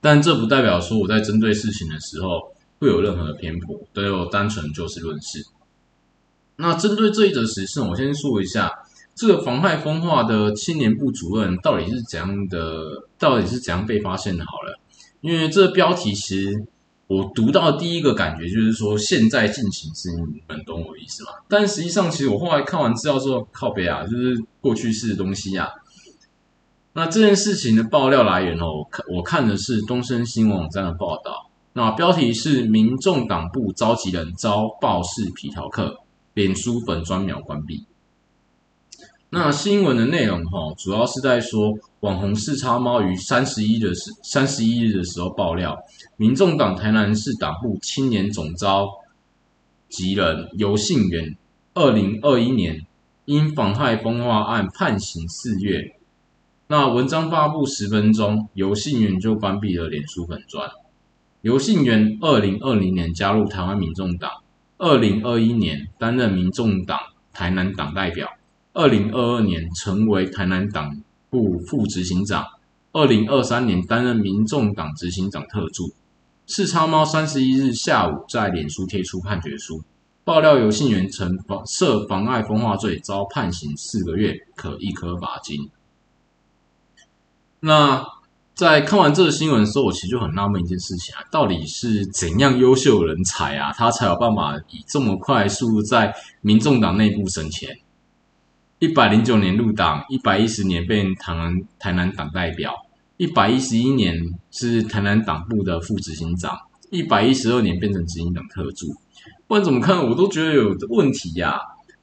[0.00, 5.44] 但这不代表说我在针对事情的时候会有任何的偏颇，对我单纯就事论事。
[6.56, 8.72] 那针对这一则时事，我先说一下
[9.14, 14.44] 这个妨害风化的青年部主任到底是怎样的，到底是怎样被发现的？
[14.44, 14.78] 好了，
[15.20, 16.66] 因为这个标题其实。
[17.10, 21.30] 我读到第一个感觉就是说，现在进行时，你们懂我意思吗？
[21.48, 25.68] 但实际上，其实我后来看完资料之后，靠背啊，就是过去式的东西啊。
[26.92, 31.48] 那这件事情的爆料来源哦，我看我看的是东森新闻网站的报道。
[31.72, 36.00] 那标题是“民众党部召集人遭暴式皮条客，
[36.34, 37.86] 脸书粉专秒关闭”。
[39.30, 43.92] 那新闻的内容哈，主要是在说网红四叉猫于三十一的
[44.24, 45.78] 三十一日的时候爆料，
[46.16, 48.88] 民众党台南市党部青年总召
[49.88, 51.36] 集人游信元，
[51.74, 52.84] 二零二一年
[53.26, 55.94] 因妨害风化案判刑四月。
[56.72, 60.70] 那文章发布十分钟，游信元就关闭了脸书粉专。
[61.40, 64.30] 游信元二零二零年加入台湾民众党，
[64.78, 66.96] 二零二一年担任民众党
[67.32, 68.28] 台南党代表。
[68.72, 72.46] 二零二二年成为台南党部副执行长，
[72.92, 75.90] 二零二三年担任民众党执行长特助。
[76.46, 79.82] 四叉猫三十一日下午在脸书贴出判决书，
[80.22, 85.68] 爆料游信员曾妨涉妨碍风化罪，遭判刑四个月，可一颗罚金。
[87.60, 88.04] 那
[88.54, 97.70] 在看完这个新闻的时候，我其实就很纳闷一件事情啊，到底是怎样优秀人才啊，他才有办法以这么快速在民众党内部升迁？
[98.78, 102.74] 一百零九年入党，一百一十年被台南台南党代表，
[103.18, 104.14] 一百一十一年
[104.50, 106.58] 是台南党部的副执行长，
[106.90, 108.86] 一百一十二年变成执行党特助。
[109.46, 111.58] 不管怎么看，我都觉得有问题呀。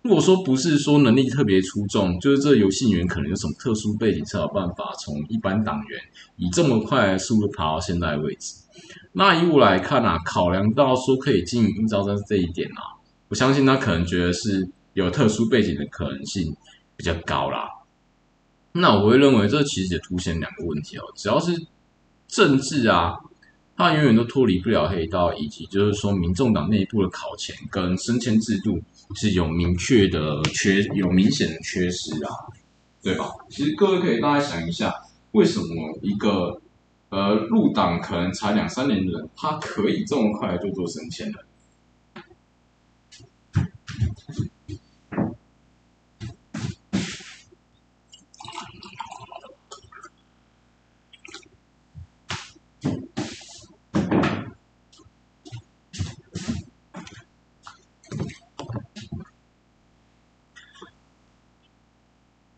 [0.07, 5.99] 如果说不是说能力特别出众，就是这游戏员可能有什么特殊背景，才有办法从一般党员
[6.37, 8.55] 以这么快速度爬到现在的位置。
[9.11, 12.95] 那以我来看啊，考量到说可以进应招生这一点啊，
[13.27, 16.55] 我相信他可能觉得是有特殊背景的可能性。
[16.95, 17.67] 比较高啦，
[18.71, 21.03] 那我会认为这其实也凸显两个问题哦。
[21.15, 21.51] 只要是
[22.27, 23.15] 政治啊，
[23.75, 28.81] 它永远都脱离不了黑道，以及就是说民众党内部的考前跟升迁制度
[29.15, 32.29] 是有明确的缺，有明显的缺失啊，
[33.01, 33.31] 对吧？
[33.49, 34.93] 其实各位可以大家想一下，
[35.31, 36.61] 为什么一个
[37.09, 41.45] 呃入党可能才两三年的人，他可以这么快就做升迁的？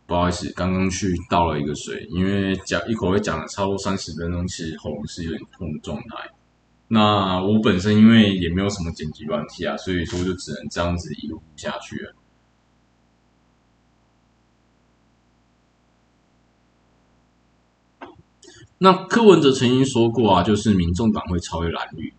[0.08, 6.30] 不好意思，刚刚去倒了一个水，因为讲一口会讲了差不多三十分钟，其实喉咙是有点痛的状态。
[6.88, 12.14] 那我本身因为也没有什么剪辑软体啊，所以说就只能这样子一路下去了。
[18.78, 22.14] 那柯文哲曾经说过啊，就是民众党会超越蓝绿，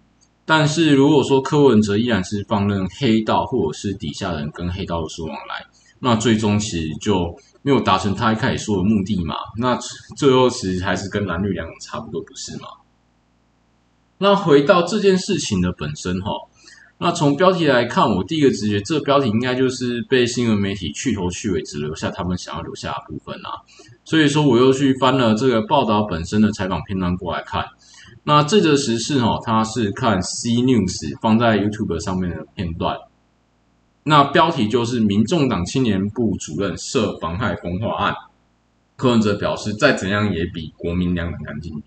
[0.45, 5.65] 但是如果说柯文哲依然是放任黑道或者是底下人跟黑道的说往来，
[6.01, 7.39] 那最终其实就。
[7.63, 9.35] 没有达成他一开始说的目的嘛？
[9.59, 9.79] 那
[10.17, 12.69] 最后其实还是跟蓝绿两种差不多，不是吗？
[14.17, 16.31] 那回到这件事情的本身哈，
[16.97, 23.61] 那从标题来看，我第一个直觉，这个标题应该就是被新闻媒体去头去尾，只留下他们想要留下的部分啊。
[24.07, 27.63] 所以说，我又去翻了这个报道本身的采访片段过来看。
[28.25, 32.97] 那这则时事哈，它是看 C News 放在 YouTube 上面的片段。
[34.03, 38.15] 那标题就是“民众党青年部主任涉妨害风化案”，
[38.97, 41.83] 柯文哲表示再怎样也比国民两党干净。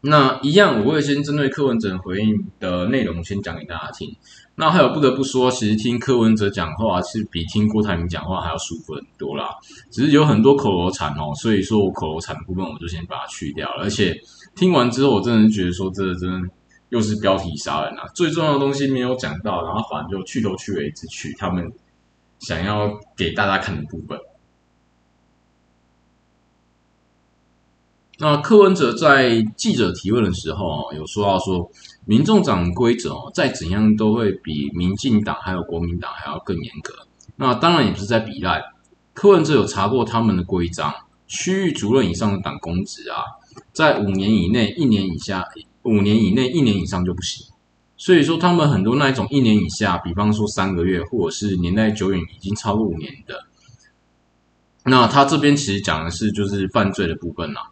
[0.00, 4.14] 那一样，我会先针对柯文哲回应的内容先讲给大家听。
[4.54, 9.48] 那还有不得不说，其实听柯文哲讲话是比听郭台铭讲话还要舒服很多啦。
[9.90, 13.68] 只是有很多口头禅哦，所以说我口头禅部分我就先把它去掉。
[13.80, 14.16] 而且
[14.54, 16.48] 听完之后，我真的觉得说这真的
[16.90, 18.06] 又是标题杀人啊！
[18.14, 21.70] 最重要的东西没有讲到，然后反而就去头去尾，只取他们
[22.38, 24.18] 想要给大家看的部分。
[28.20, 31.70] 那柯文哲在记者提问的时候有说到说，
[32.04, 36.94] 民众党规则哦，再怎样都会比民进党还有国民党还要更严格。
[37.36, 38.60] 那当然也不是在比赖，
[39.14, 40.92] 柯文哲有查过他们的规章，
[41.28, 43.22] 区域主任以上的党公职啊，
[43.72, 45.44] 在五年以内、一年以下、
[45.88, 47.46] 五年以内、一年以上就不行。
[47.96, 53.46] 所以说，他们很多那一种一年以下，比方说三个月，或者是年代久远已经超过五年的，
[54.84, 57.70] 那他这边其实讲的是就是犯罪的部分啦。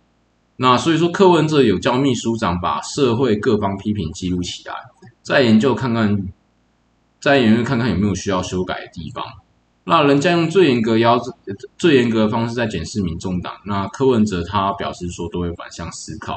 [0.56, 4.74] 那所以说，柯文哲有叫秘书长把社会各方批评记录起来，
[5.22, 6.28] 再研究看看，
[7.20, 9.24] 再研究看看有没有需要修改的地方。
[9.84, 11.16] 那人家用最严格要
[11.78, 16.36] 最严格的方式在检视民众党，那柯文哲他表示说都会反向思考，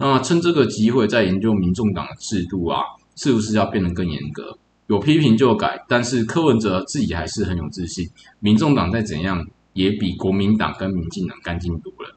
[0.00, 2.80] 那趁这个机会再研究民众党的制度啊，
[3.16, 4.56] 是不是要变得更严格？
[4.86, 8.08] 有批评就改，但是柯文哲自己还是很有自信，
[8.38, 12.16] 民众党再怎样也比国民党跟民进党干净多了。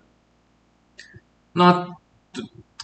[1.52, 1.90] 那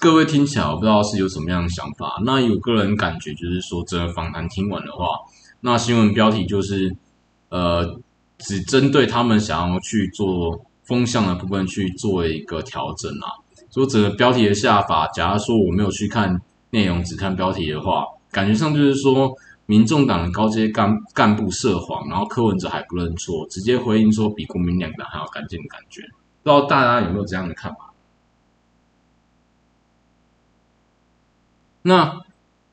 [0.02, 2.22] 各位听起来，我不知道是有什么样的想法。
[2.26, 5.06] 那有个人感觉就是说，这个访谈听完的话，
[5.62, 6.94] 那新闻标题就是
[7.48, 8.00] 呃，
[8.38, 13.48] 只针对他们想要去做风向的部分去做一个调整啊。
[13.72, 19.32] 说整个标题的下法，假如说我没有去看内容，只看标题的话，感觉上就是说，
[19.66, 26.02] 民众党的高阶干干部涉黄，然后柯文哲还不认错，直接回应说比国民两党还要干净的感觉。
[26.42, 27.94] 不知道大家有没有这样的看法？
[31.82, 32.20] 那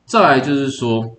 [0.05, 1.11] 再来就是说，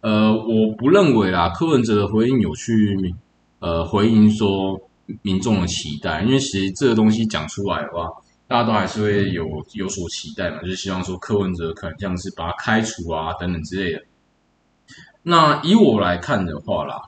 [0.00, 3.14] 呃，我不认为啦，柯文哲的回应有去
[3.58, 4.80] 呃回应说
[5.22, 8.08] 民众的期待，因为其实这个东西讲出来的话，
[8.50, 14.02] 大家都还是会有有所期待嘛，就是希望说柯文哲可能像是把他开除啊等等之类的。
[15.22, 17.00] 那以我来看的话啦，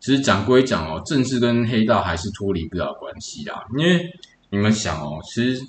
[0.00, 4.10] 其实讲归讲哦，政治跟黑道还是脱离不了关系啦，因为
[4.48, 5.62] 你们想哦，其实。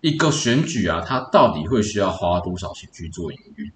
[0.00, 3.72] 一个选举啊，它到底会需要花多少钱去做营运？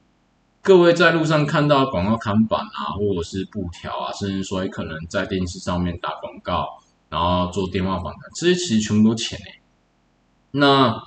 [0.61, 6.69] 各位在路上看到广告看板啊，或者是布条啊，甚至说可能在电视上面打广告，
[7.09, 9.58] 然后做电话访谈，这些其实全部都钱哎。
[10.51, 11.03] 那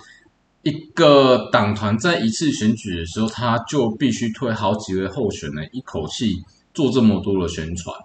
[0.64, 7.96] 一个党团在一次选举的时候，他就必须推好几位候选人，一口气做这么多的宣传，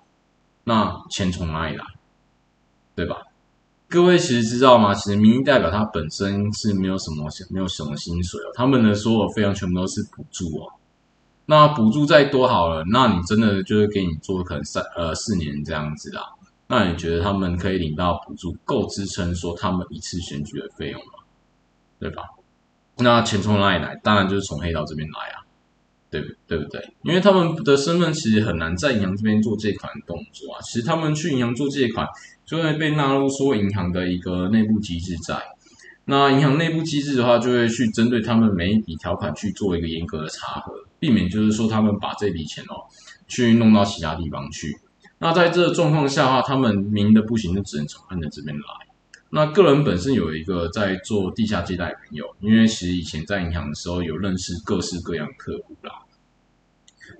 [0.64, 1.84] 那钱从哪里来？
[2.94, 3.16] 对吧？
[3.88, 4.94] 各位其实知道吗？
[4.94, 10.72] 其实民意代表他本身是没有什么没有什么薪水哦，他们的所有费用全部都是补助哦。
[11.44, 16.22] 那补助再多好了，那你真的就是给你做可能三呃四年这样子啦。
[16.66, 21.15] 那你觉得他们可以领到补助够支撑说他们一次选举的费用吗？
[21.98, 22.22] 对吧？
[22.98, 23.94] 那钱从哪里来？
[24.02, 25.42] 当然就是从黑道这边来啊。
[26.08, 26.80] 对对不对？
[27.02, 30.60] 因为他们的身份其实很难在银行这边做借款动作啊。
[30.62, 32.06] 其实他们去银行做借款，
[32.46, 35.42] 就会被纳入说银行的一个内部机制在。
[36.04, 42.86] 那银行内部机制的话，就会去针对他们每一笔条款去做一个严格的查核，避免就是说他们把这笔钱哦
[43.26, 44.72] 去弄到其他地方去。
[45.18, 48.85] 那在这个状况下的话，他们明的不行，就只能从暗的这边来。
[49.30, 55.92] 那个人本身有一个在做地下借贷的朋友，因为其实以前在银行的时候有认识各式各样的客户啦。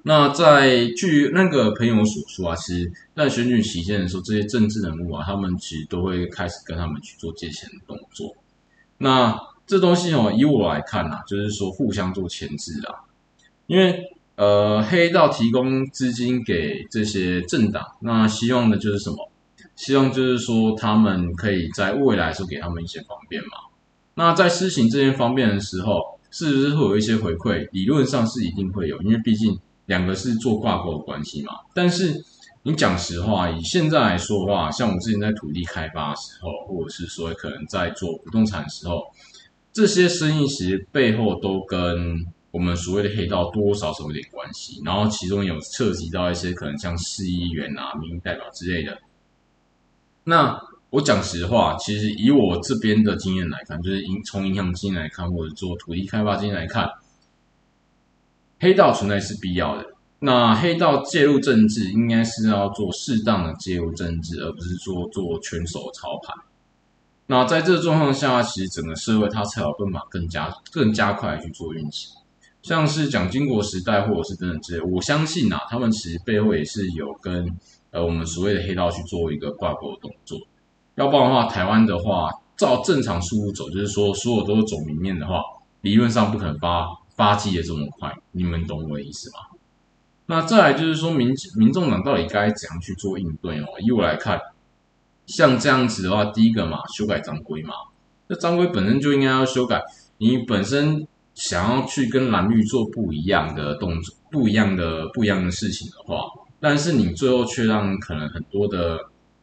[0.02, 8.34] 那在据那个朋友所说啊，其实在选举期间的时候，这些政治人物啊，他们其实都会开始跟他们去做借钱的动作。
[8.98, 13.02] 那这东西哦，以我来看呐，就是说互相做牵制啊，
[13.66, 14.00] 因为
[14.36, 19.30] 呃黑道提供资金给这些政党，那希望的就是什么？
[19.76, 23.50] 希望就是说，他们可以在未来时候给他们一些方便嘛。
[24.14, 27.68] 那在施行这些方便的时候，是不是会有一些回馈？
[27.72, 31.52] 理论上是一定会有，因为毕竟两个是做挂钩的关系嘛。
[31.74, 32.24] 但是
[32.62, 39.02] 你讲实话，以现在来说的话，像我之前在土地开发的时候，或者是说可能在做不动产的时候，
[39.74, 44.80] 这些生意其实背后都跟我们所谓的黑道多少少有点关系。
[44.82, 48.96] 然后其中有涉及到一些可能像市议员啊、民意代表之类的。
[50.28, 50.60] 那
[50.90, 56.88] 我讲实话，其实以我这边的经验来看，就是银从银行经验来看，或者做土地开发经验来看，
[58.58, 59.86] 黑道存在是必要的。
[60.18, 66.36] 那黑道介入政治，应该是要做适当的介入政治，而不是说做全手操盘。
[67.26, 72.10] 那在这个状况下，其实整个社会它才有办法更加更加快去做运行。
[72.62, 77.46] 像是蒋经国时代，或者是等等之类，我相信啊，他们其实背后也是有跟
[77.96, 80.38] 呃我们所谓的黑道去做一个挂钩的动作。
[80.96, 85.40] 要不然的话，台湾的话，照正常速度走，就是说所有都是走明面的话，
[85.80, 86.86] 理论上不可能发
[87.16, 88.14] 发迹的这么快。
[88.32, 89.38] 你们懂我的意思吗？
[90.26, 93.66] 那再来就是说，民民众党到底该怎样去做应对哦？
[93.80, 94.40] 以我来看，
[95.26, 97.74] 像这样子的话，第一个嘛，修改章规嘛，
[98.26, 99.82] 那章规本身就应该要修改。
[100.18, 106.24] 你本身想要去跟蓝绿做不一样的动作、不一样的不一样的事情的话，
[106.60, 108.98] 但是你最后却让可能很多的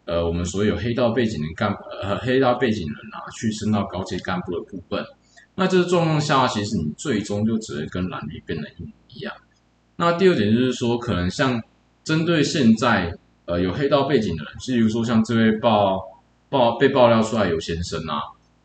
[0.06, 5.06] 呃，我们所有黑道背景的干部呃黑道背景人啊，去升到高级干部的部分，
[5.56, 9.34] 那这个状况下，其实你最终就只会跟蓝绿变得一模一样。
[9.96, 11.62] 那第二点就是说，可能像
[12.04, 16.00] 针对现在呃有黑道背景的人，例如说像这位爆
[16.50, 18.20] 爆被爆料出来有先生啊，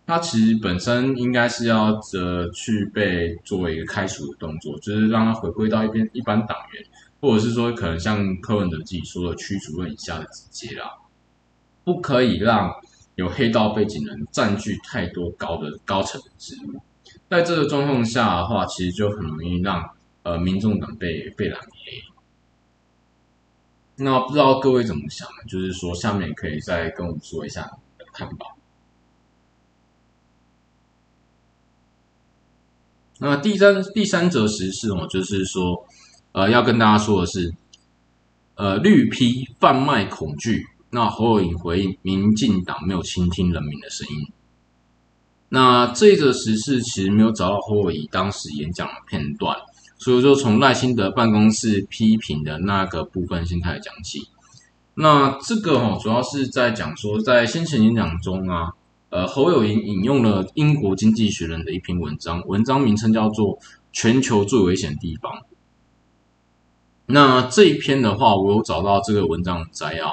[0.06, 6.82] 他其实本身应该是要呃去被作为一个开除的动作，就是让他回归到一边一般党员，
[7.20, 10.98] 或者是说可能像柯文哲自己说的区主任以下的直接啦，
[11.84, 12.72] 不可以让
[13.16, 16.80] 有黑道背景人占据太多高的高层的职务，
[17.28, 19.90] 在这个状况下的话，其实就很容易让。
[20.24, 22.02] 呃，民众党被被染黑，
[23.96, 25.44] 那不知道各位怎么想呢？
[25.48, 27.78] 就是说，下面可以再跟我们说一下
[28.12, 28.54] 看法。
[33.20, 35.86] 那第三第三则实事哦，就是说，
[36.38, 37.52] 呃，要跟大家说的是，
[38.54, 40.68] 呃，绿批贩卖恐惧。
[40.88, 44.32] 那侯友宜回应，民进党没有倾听人民的声音。
[45.48, 49.56] 那这则时事其实没有找到侯友宜当时演讲的片段。
[49.98, 54.20] 所以说，从赖清德办公室批评的那个部分先开始讲起。
[54.94, 58.70] 那这个哈，主要是在讲说，在先前演讲中啊，
[59.10, 63.58] 呃，侯友宜引用了英国经济学人的一篇文章，文章名称叫做
[63.92, 65.32] 《全球最危险的地方》。
[67.08, 70.12] 那这一篇的话，我有找到这个文章摘要，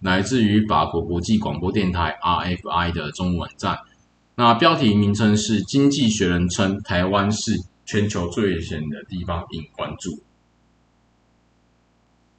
[0.00, 3.78] 来自于法国国际广播电台 RFI 的中文站。
[4.36, 7.52] 那标题名称是《经济学人称台湾是》。
[7.86, 10.22] 全球最危险的地方引关注。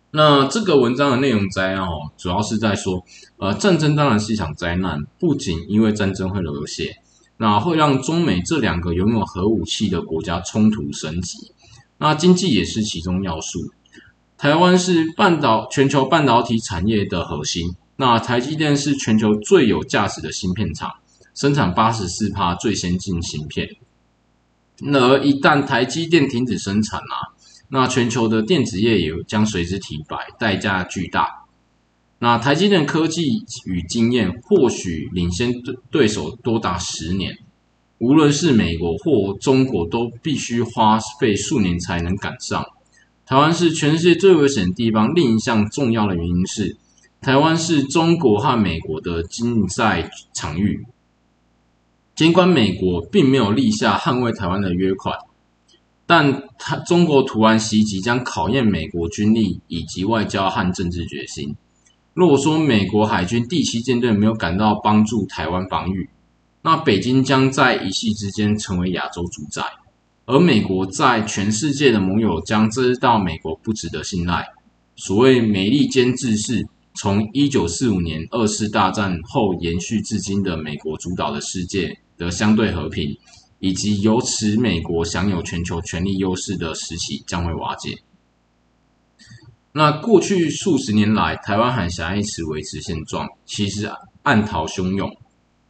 [0.10, 1.88] 那这个文章的内容摘要，
[2.18, 3.06] 主要是在说，
[3.38, 6.95] 呃，战争当然是一场灾难，不仅因为战争会流血，
[7.38, 11.51] 那会让中美这两个拥有核武器的国家冲突升级。
[11.99, 13.60] 那经济也是其中要素。
[14.38, 20.92] 台湾是半导全球半导体产业的核心，那台积电是全球最有价值的芯片厂，
[21.34, 23.68] 生产八十四帕最先进芯片。
[24.82, 27.32] 那一旦台积电停止生产啊，
[27.70, 31.46] 那全球的电子业也将随之停摆，代价巨大。
[32.20, 37.38] 那台积电科技与经验或许领先对对手多达十年，
[38.00, 42.66] 无论是美国或中国，都必须花费数年才能赶上。
[43.26, 45.13] 台湾是全世界最危险的地方。
[45.15, 46.78] 另一项重要的原因是，
[47.21, 50.86] 台湾是中国和美国的竞赛场域。
[52.13, 55.17] 尽管美国并没有立下捍卫台湾的约款，
[56.05, 61.55] 但他中国突然袭击将考验美国军力以及外交和政治决心。
[62.13, 66.09] 如果说美国海军第七舰队没有赶到帮助台湾防御，
[66.61, 69.63] 那北京将在一夕之间成为亚洲主宰，
[70.26, 74.45] 而美国在全世界的盟友将知道美国不值得信赖。
[74.95, 76.65] 所谓美利坚制是
[76.95, 81.97] 从一九四五年二次大战后延续至今的美国主导的世界。
[82.17, 83.13] 的相对和平，
[83.59, 87.97] 以及由此美国享有全球权力优势的时期将会瓦解。
[89.73, 93.91] 那过去数十年来，台湾海峡一直维持现状，其实
[94.23, 95.13] 暗逃汹涌。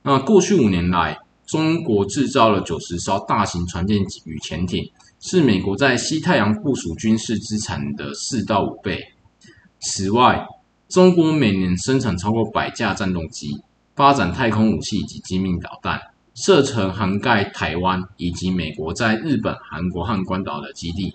[0.04, 4.84] 那过去五年来，中国制造了九十艘大型船舰与潜艇，
[5.20, 9.00] 是美国在西太阳部署军事资产的四到五倍。
[9.80, 10.46] 此外，
[10.90, 13.62] 中国每年生产超过百架战斗机，
[13.96, 16.00] 发展太空武器以及精密导弹。
[16.34, 21.14] 射程涵盖台湾以及美国在日本、韩国和关岛的基地。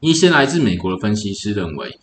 [0.00, 1.96] 一些来自美国的分析师认为，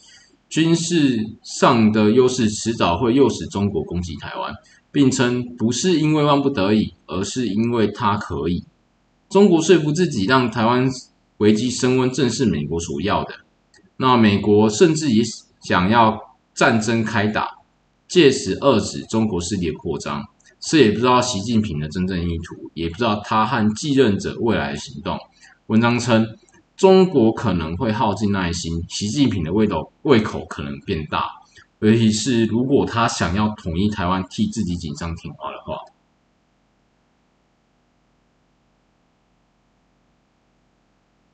[0.48, 4.54] 军事上的优势迟早会诱使中国攻击台湾，
[4.92, 8.64] 并称不是因为万不得已，而是因为它可以。
[9.30, 10.90] 中国说服自己让台湾
[11.38, 13.34] 危机升温，正是美国所要的。
[13.98, 15.24] 那美国甚至也
[15.62, 16.18] 想要
[16.54, 17.58] 战争开打，
[18.08, 20.24] 借此遏制中国势力的扩张。
[20.60, 25.18] 这也不知道习近平的真正意图，也不知道他和继任者未来的行动。
[25.68, 26.26] 文章称，
[26.76, 31.26] 中国可能会耗尽耐心，习近平的胃口胃口可能变大，
[31.80, 35.80] 尤其是如果他想要统一台湾，替自己锦上添花的话。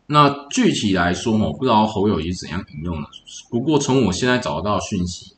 [0.05, 3.07] 那具体来说，我不知道侯友谊怎样引用的。
[3.49, 5.35] 不过从我现在找到讯息，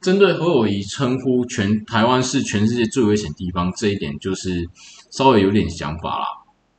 [0.00, 4.68] 针对侯友谊称呼全台湾是全世界最危险地方这一点，就是
[5.10, 6.26] 稍微有点想法啦。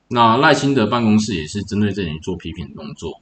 [0.09, 3.21] 那赖清德办公室也是针对这点做批评动作。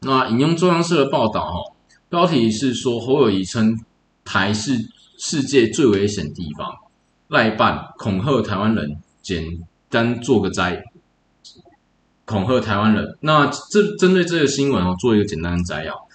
[0.00, 1.76] 那引用中央社的报道，
[2.08, 3.78] 标题是说侯友谊称
[4.24, 4.72] 台是
[5.18, 6.74] 世界最危险地方，
[7.28, 9.44] 赖办恐吓台湾人，简
[9.90, 10.84] 单做个摘，
[12.24, 13.18] 恐吓台湾人。
[13.20, 16.08] 那这针对这个新闻哦，做一个简单的摘要。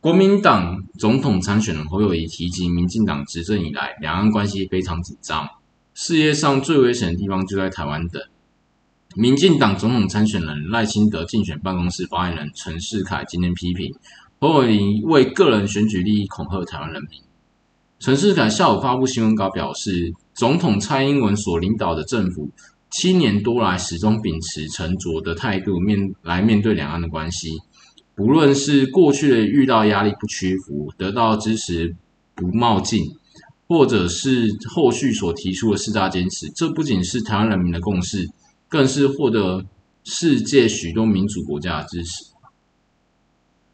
[0.00, 5.48] 国民党总统参选人侯友谊提及，民进党执政以来，两岸关系非常紧张，
[5.94, 8.22] 世界上最危险的地方就在台湾等。
[9.14, 13.94] 民进党总统参选人赖清德竞选办公室发言人陈世凯今天批评
[14.42, 17.10] 侯友谊为个人选举利益恐吓台湾人民。
[18.00, 22.50] 陈世凯下午发布新闻稿表示，总统蔡英文所领导的政府
[22.90, 27.50] 七年多来始终秉持沉着的态度面来面对两岸的关系，
[28.16, 31.94] 不论是过去的遇到压力不屈服，得到支持
[32.34, 33.00] 不冒进，
[33.68, 38.28] 或者是后续所提出的四大坚持，这不仅是台湾人民的共识。
[38.68, 39.64] 更是获得
[40.02, 42.31] 世界许多民主国家的支持。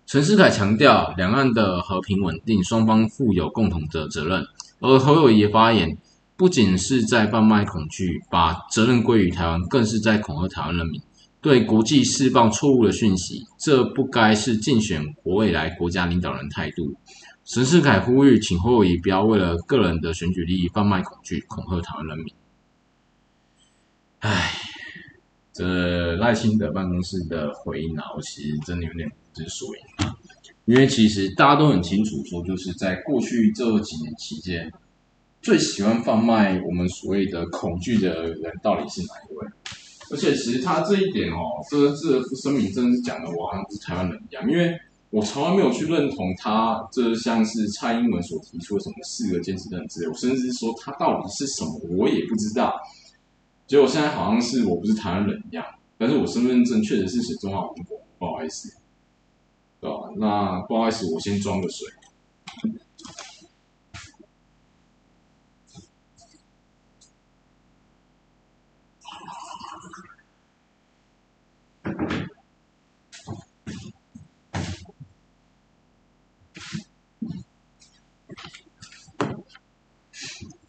[0.08, 4.42] 陈世凯强调，两岸的和平稳定，双方负有共同的责任。
[4.80, 5.98] 而侯友谊发言，
[6.34, 10.98] 不仅是在贩卖恐惧，把责任归于台湾，更是在恐吓台湾人民，
[11.42, 13.44] 对国际释放错误的讯息。
[13.58, 16.94] 这不该是竞选国未来国家领导人态度。
[17.44, 22.32] 陈世凯呼吁，请侯友谊不要为了个人的选举利益贩卖恐惧，恐吓台湾人民。
[24.20, 24.54] 唉。
[25.50, 29.97] 这赖清德办公室的回应啊，我其实真的有点不知所云。
[30.68, 34.70] 因为其实大家都很清楚，说就是在过去这几年期间，
[35.40, 39.46] 最喜欢贩卖我们所谓的恐惧的人到底是哪一位？
[40.10, 41.40] 而且其实他这一点哦，
[41.70, 44.70] 这这声明真的是讲的我好像不是台湾人一样，因为
[45.08, 52.74] 我从来没有去认同他这像是蔡英文所提出的什么四个坚持等之类，我甚至说他到底是什么，我也不知道。
[53.66, 55.64] 结果现在好像是我不是台湾人一样，
[55.96, 58.70] 但是我身份证确实是写中华民国，不好意思，
[59.80, 59.96] 对吧？
[60.16, 61.86] 那不好意思，我先装个水。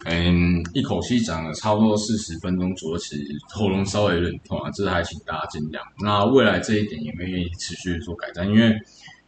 [0.06, 5.82] 嗯，一口气讲了差不多四十分钟左右，其实喉咙稍微有点痛啊，这还请大家见谅。
[6.00, 8.74] 那未来这一点也会持续做改善，因为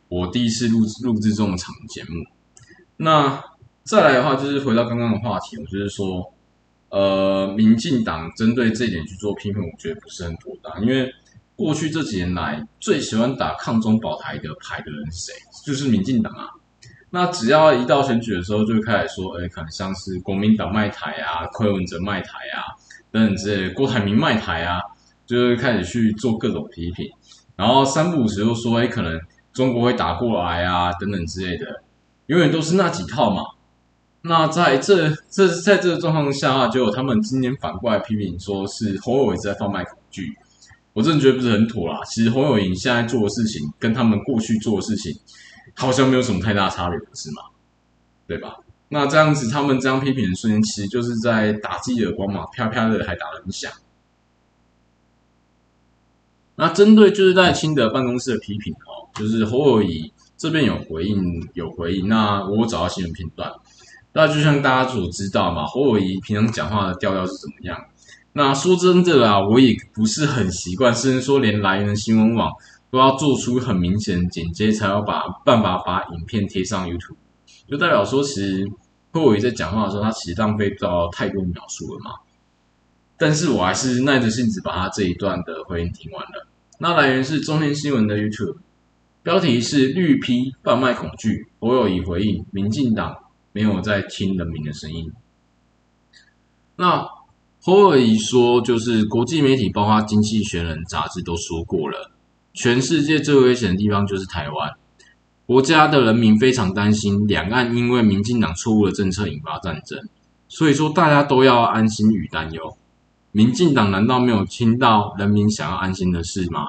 [0.08, 2.24] 我第一次录录制这么长的节目。
[2.96, 3.44] 那
[3.84, 6.34] 再来的话，就是回到刚刚的话题，我就是说，
[6.90, 11.14] 呃，民进党针对这一点去做批评，我觉得不是很妥当，因为
[11.58, 15.34] 过去这几年来最喜欢打抗中保台的牌的人是谁？
[15.66, 16.48] 就是民进党啊。
[17.14, 22.64] 那只要一到选举的时候，就会开始说，哎，可能像是国民党卖台啊，柯文哲卖台啊，
[23.12, 24.80] 等等之类，郭台铭卖台啊，
[25.26, 27.06] 就会开始去做各种批评，
[27.58, 29.20] 然后三不五时又说，哎，可能
[29.52, 31.84] 中国会打过来啊，等等之类的，
[32.28, 33.44] 永远都是那几套嘛。
[34.22, 40.32] 那在这这在这个状况下，就他们今年反过来批评，说是侯友谊在贩卖恐惧，
[40.94, 42.00] 我真的觉得不是很妥啦。
[42.06, 45.12] 其实侯友谊现在做的事情，跟他们过去做的事情。
[45.76, 47.44] 好像没有什么太大差别，不是吗？
[48.28, 48.58] 对吧？
[48.90, 53.72] 那这样子，他们这样批评的瞬间，其实就是在打自己耳光嘛，啪啪的还打得很响。
[56.56, 62.08] 那针对就是在清德办公室的批评哦，就是侯友谊这边有回应，有回应。
[62.08, 63.52] 那我找到新闻片段，
[64.14, 67.86] 那就像大家所知道嘛，侯友谊平常讲话的调调是怎么样？
[68.34, 72.52] 那说真的啊，我也不是很习惯，甚至说连来源新闻网。
[72.92, 77.16] 都要做出很明显的剪接，才要把办法把影片贴上 YouTube，
[77.68, 78.70] 就代表说，其实
[79.12, 82.12] 霍伟在讲话的时候，他其实浪费不到太多描述了嘛。
[83.18, 86.48] 但是我还是耐着性子把他这一段的回应听完了。
[86.80, 88.58] 那来源是中天新闻的 YouTube，
[89.24, 93.16] 标题是绿批贩卖恐惧，侯友谊回应民进党
[93.54, 95.12] 没有在听人民的声音。
[96.76, 97.08] 那
[97.62, 102.11] 侯友谊说，就是国际媒体，包括《经济学人》杂志都说过了。
[102.54, 104.72] 全世界最危险的地方就是台湾，
[105.46, 110.08] 国家的人民非常担心两岸因为民进党错误的政策引发战争，
[110.48, 112.78] 所以说大家都要安心与担忧。
[113.32, 116.68] 民进党难道没有听到人民想要安心的事吗？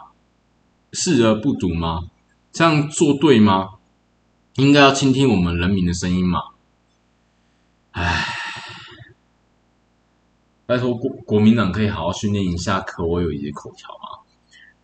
[0.92, 2.04] 视而不睹吗？
[2.52, 3.70] 这样做对吗？
[4.56, 6.40] 应该要倾听我们人民的声音嘛？
[7.92, 8.26] 唉，
[10.66, 14.01] 拜托国国民党可以好好训练一下可我有一些口条？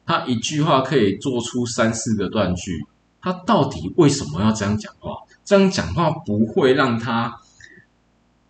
[0.09, 2.87] 他一句话可以做出三四个断句，
[3.21, 5.19] 他到底为什么要这样讲话？
[5.45, 7.39] 这样讲话不会让他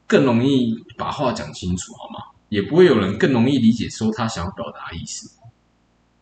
[0.06, 2.26] 更容易把话讲清楚，好吗？
[2.48, 5.32] 也不会有人更容易理解说他想要表达意思。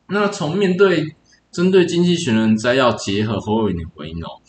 [0.06, 1.14] 那从面对
[1.52, 4.40] 针对经济学人摘要结合侯友谊的回应哦，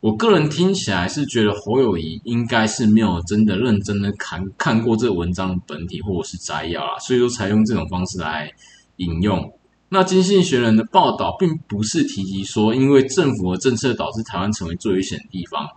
[0.00, 8.50] 我个人听起来是觉得侯友谊应该是没有真的认真的看看过这个文章本体或者是摘要啊，所以说才用这种方式来
[8.96, 9.52] 引用。
[9.92, 15.68] 那经信学人的报道并不是提及说，因为政府的政策导致台湾成为最危险的地方。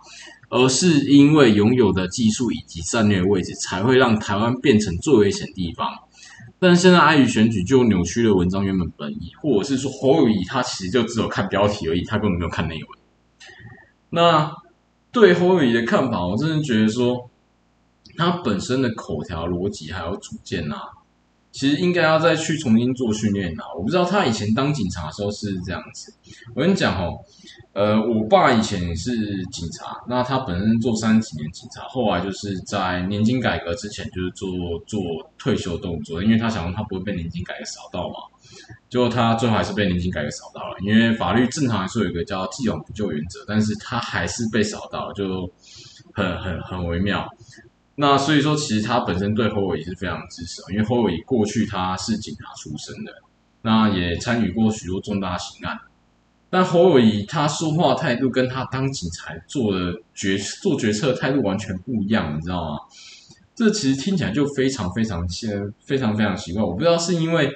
[0.48, 5.88] 而是因为拥有的技术以及战略位置，才会让台湾变成最危险地方。
[6.60, 12.84] 但是现在碍于选举，就扭曲了文章原本本意，或者是说侯友谊他其实就只有看标题而已，他根本没有看内文。
[14.08, 14.54] 那
[15.10, 17.28] 对侯友谊的看法，我真的觉得说，
[18.16, 20.78] 他本身的口条逻辑还有主见啊。
[21.56, 23.64] 其实应该要再去重新做训练啦。
[23.74, 26.12] 我不知道他以前当警察的时候是这样子。
[26.54, 27.16] 我跟你讲哦，
[27.72, 29.10] 呃，我爸以前是
[29.46, 34.50] 警察，那他本身做三十几年警察，后来就是在年金改革之前就是做
[34.86, 35.00] 做
[35.38, 38.16] 退休动作，因为他想他不会被年金改革扫到嘛。
[38.90, 45.50] 结果他最后还是被年金改革扫到了，因为法律正常来说有一个叫既往不咎原则，但是他还是被扫到，就
[46.12, 47.26] 很很很微妙。
[47.98, 53.12] 那所以说，其实他本身对侯友谊是非常支持，因为侯伟过去他是警察出身的，
[53.62, 55.78] 那也参与过许多重大刑案。
[56.50, 62.78] 但侯伟他说话态度跟他当警察做的决做决策态度完全不一样，你知道吗？
[63.54, 66.62] 这其实听起来就非常非常先非常非常奇怪。
[66.62, 67.50] 我不知道是因为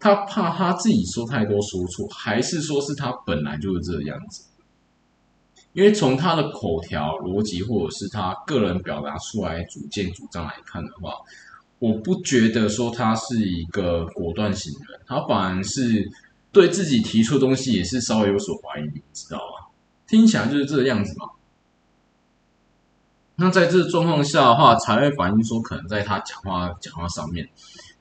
[0.00, 4.44] 他怕他自己说太多说错，还是说是他本来就是这个样子。
[5.74, 11.12] 因为从他的口条逻辑，或者是他个人表达出来主见主张来看的话，
[11.80, 16.08] 我不觉得说他是一个果断型人，他反而是
[16.52, 19.66] 对自己提出的东西也是稍微有所怀疑，你知道吗？
[20.06, 21.26] 听起来就是这个样子嘛。
[23.36, 27.48] 那在这个状况下的话，才会反映说，可能在他讲话讲话上面。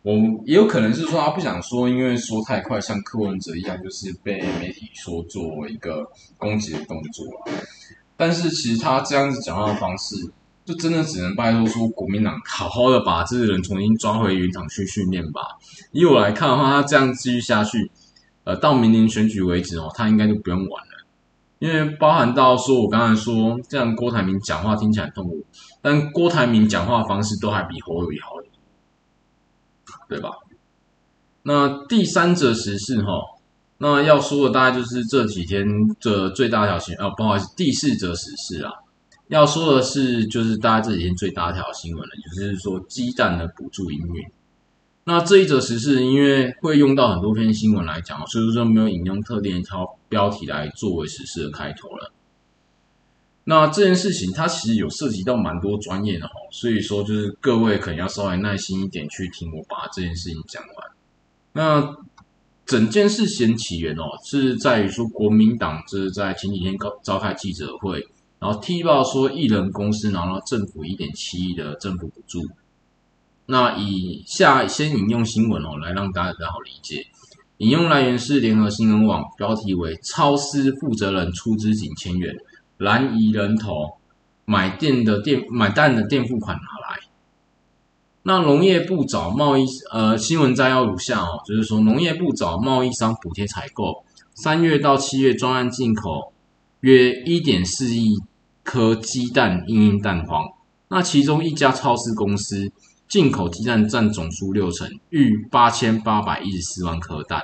[0.03, 0.13] 我
[0.45, 6.05] 也有可能是说他不想说，因为说太快，像柯文哲一样，就是被媒体说做一个
[6.37, 7.25] 攻击的动作。
[8.17, 10.15] 但是其实他这样子讲话的方式，
[10.65, 15.41] 就真的只能拜托说国民党好好的把这个人重新抓回云厂去训练吧。
[15.93, 17.89] 以我来看的话，他这样继续下去，
[18.43, 21.07] 呃，到明年选举为止哦，他应该就不用玩了。
[21.59, 25.45] 因为包含到说我刚才说，这样郭台铭讲话听起来痛苦，
[25.81, 28.31] 但郭台铭讲话方式都还比侯友谊好。
[30.13, 30.29] 对吧？
[31.41, 33.11] 那第三则时事哈，
[33.79, 35.65] 那要说的大概就是这几天
[35.99, 38.71] 的最大条新闻哦，不好意思，第四则时事啊，
[39.27, 44.23] 要说的是就是大家这几天最大条新闻了，就是说鸡蛋的补助营运。
[45.05, 52.13] 那这一则时事因为会用到很多篇新闻来讲，所以说没有引用特定一条标题来作为时事的开头了。
[53.45, 60.87] 那这件事情它其实有涉及到蛮多专业的哈，所以说就是各位可能要稍微耐心一点去听我把这件事情讲完。
[61.51, 61.95] 那
[62.65, 68.07] 整件事情起源哦，是在于说国民党这是在前几天召召开记者会，
[68.39, 72.47] 然后踢爆说艺人公司拿到政府一点七亿的政府补助。
[73.45, 77.05] 那以下先引用新闻哦，来让大家比较好理解。
[77.57, 82.33] 引用来源是联合新闻网，标题为“超市负责人出资几千元”。
[82.83, 83.97] 蓝移人头
[84.43, 86.99] 买电的电买蛋的垫付款拿来。
[88.23, 94.03] 那农业部找贸易呃新闻摘要如下哦，就是说农业部找贸易商补贴采购，
[94.33, 96.33] 三月到七月专案进口
[96.81, 98.21] 约一点四亿
[98.63, 100.45] 颗鸡蛋因应蛋黄。
[100.89, 102.71] 那其中一家超市公司
[103.07, 107.43] 进口鸡蛋占总数六成，逾八千八百一十四万颗蛋。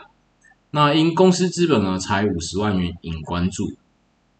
[0.71, 3.73] 那因公司资本额才五十万元引关注。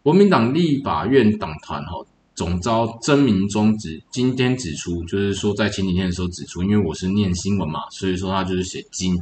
[0.02, 9.14] 国民党立法院党团哈总召曾明忠指今天指出，就是说在前几天的时候指出，因为我是念新闻嘛，所以说他就是写金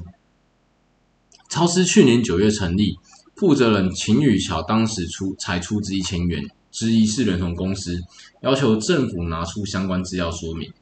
[1.49, 2.97] 超市去年九月成立，
[3.35, 7.99] 负责人秦宇桥当时出才出资一千元，之一是联同公司
[8.43, 10.73] 要求政府拿出相关资料说明。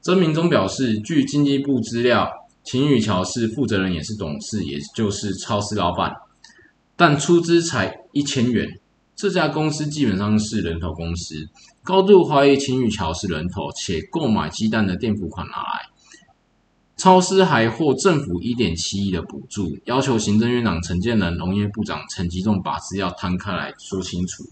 [0.00, 2.30] 曾明忠表示，据经济部资料，
[2.62, 6.14] 秦宇桥是负责人，也是董事，也就是超市老板，
[6.96, 8.80] 但出资才一千元。
[9.16, 11.48] 这家公司基本上是人头公司，
[11.82, 15.88] 高度怀疑秦宇桥是人头，且购买鸡蛋的垫付款拿来。
[16.96, 24.44] 超市还获政府一点七亿的补助，要求行政院长陈建仁、农业部长陈吉仲把资料摊开来说清楚。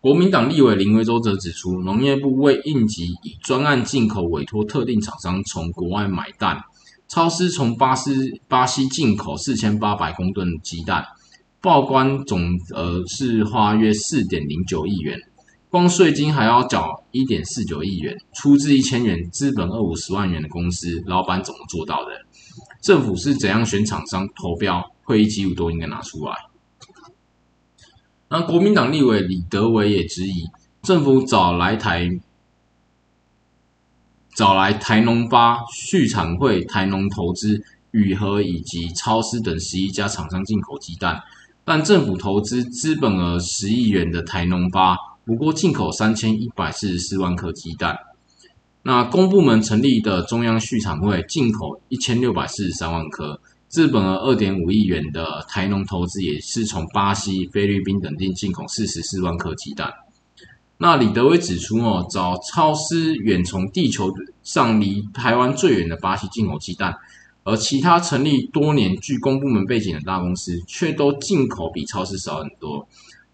[0.00, 6.62] 国民党立委林维洲则指出，农业部为应急以专案进口委托特定厂商从国外买蛋，
[7.08, 11.06] 超市从巴西巴西进口四千八百公吨鸡蛋，
[11.62, 15.16] 报关总额是花约四点零九亿元，
[15.70, 22.10] 光税金还要缴一点四九亿元，出资一千元，资本二五十万元的公司，老板怎么做到的？
[22.82, 24.82] 政府是怎样选厂商投标？
[25.04, 26.34] 会议记录都应该拿出来。
[28.28, 30.48] 那国民党立委李德维也质疑，
[30.82, 32.10] 政府找来台。
[34.34, 41.22] 找来台农发、畜产会、台农投资、宇和以及超市等十一家厂商进口鸡蛋，
[41.64, 47.96] 但政府投资资本额十亿元的台农发不过进口三千一百四十四万颗鸡蛋。
[48.82, 59.92] 那公部门成立的中央畜产会进口一千六百四十三万颗，资本额二点五亿元的台农投资也是从巴西、菲律宾等地进口四十四万颗鸡蛋。
[60.78, 66.92] 那李德威指出，哦，找超市远从地球上离台湾最远的巴西进口鸡蛋，
[67.44, 72.86] 而其他成立多年、具公部门背景的大公司，却都进口比超市少很多。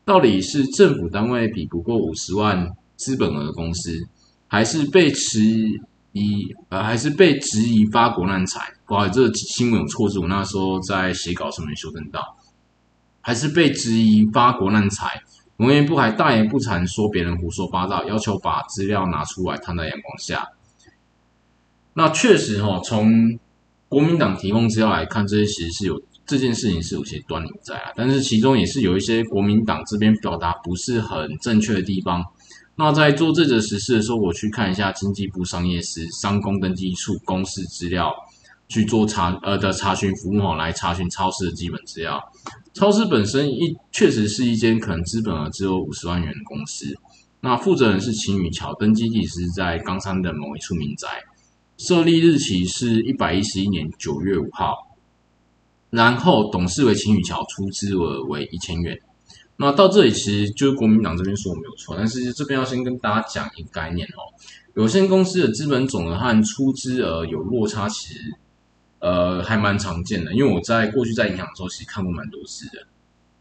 [0.04, 4.08] 到底是政府单位比不过五十万资本额的公司，
[4.46, 5.42] 还是被质
[6.12, 6.54] 疑？
[6.70, 8.72] 呃，还是被质疑发国难财？
[8.86, 12.36] 不好意思，这新闻有错字，我那时候在写稿时没修正到，
[13.20, 15.22] 还是被质疑发国难财？
[15.58, 20.48] 闻言不还大言不惭说别人胡说八道，要求把资料拿出来摊在阳光下。
[21.92, 23.38] 那确实哈，从
[23.88, 27.90] 国民党提供资料来看，这些其实是有这件事情是有些端倪在啊。
[27.96, 32.24] 但是其中也是有一些国民党这边表达不是很正确的地方。
[32.76, 38.14] 那在做这则实事的时候，我去看一下经济部商业司商工登记处公示资料。
[38.70, 42.22] 去做查呃的查询服务哈，来查询超市的基本资料。
[42.74, 46.84] 超市本身一确实是一间可能资本额只有五十万元的公司。
[47.40, 51.08] 那负责人是秦宇桥，登记地是在冈山的某一处民宅，
[51.78, 54.76] 设立日期是一百一十一年九月五号。
[55.88, 59.00] 然后董事为秦宇桥，出资额为一千元。
[59.56, 64.20] 那到这里其实就是国民党这边说没有错，但是这边要先跟大家讲一个概念哦，
[64.74, 68.20] 有限公司的资本总额和出资额有落差，其实。
[69.00, 72.84] 呃，还蛮常见的，因为我在过去在银行的时候，其实看过蛮多次的。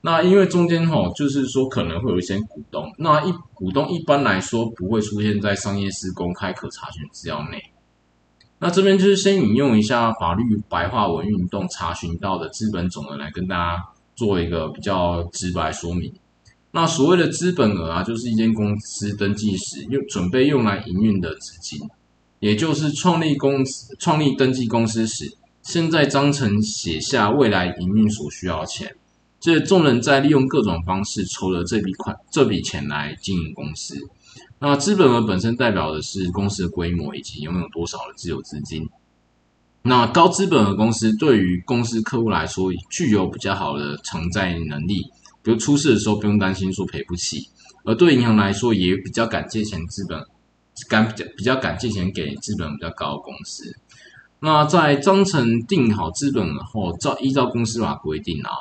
[0.02, 7.60] 那因为中间哈，就是说可能会有一些股东，那一股东一般来说不会出现在商业司公开可查询资料内。
[8.60, 13.84] 那这边就是先引用一下法律白话文运动查询到的资本总额来跟大家
[14.16, 16.12] 做一个比较直白说明。
[16.72, 21.80] 那所谓的资本额啊，就是一间公司登记时用准备用来营运的资金，
[22.40, 25.38] 也就是创立公司、创立登记公司时。
[25.64, 28.96] 现在章程写下未来营运所需要的钱，
[29.40, 33.96] 这众人在利用各种方式筹了这笔款这笔钱来经营公司。
[34.60, 38.90] 那资本额本身代表的是公司的规模以及拥有多少的自有资金。
[39.84, 45.04] 那高资本额公司对于公司客户来说具有比较好的偿债能力，
[45.42, 47.50] 比如出事的时候不用担心说赔不起。
[47.86, 50.22] 而对银行来说也比较敢借钱，资本
[50.90, 53.78] 敢比较敢借钱给资本比较高的公司。
[54.40, 58.52] 那在章程定好资本后，照依照公司法规定啊，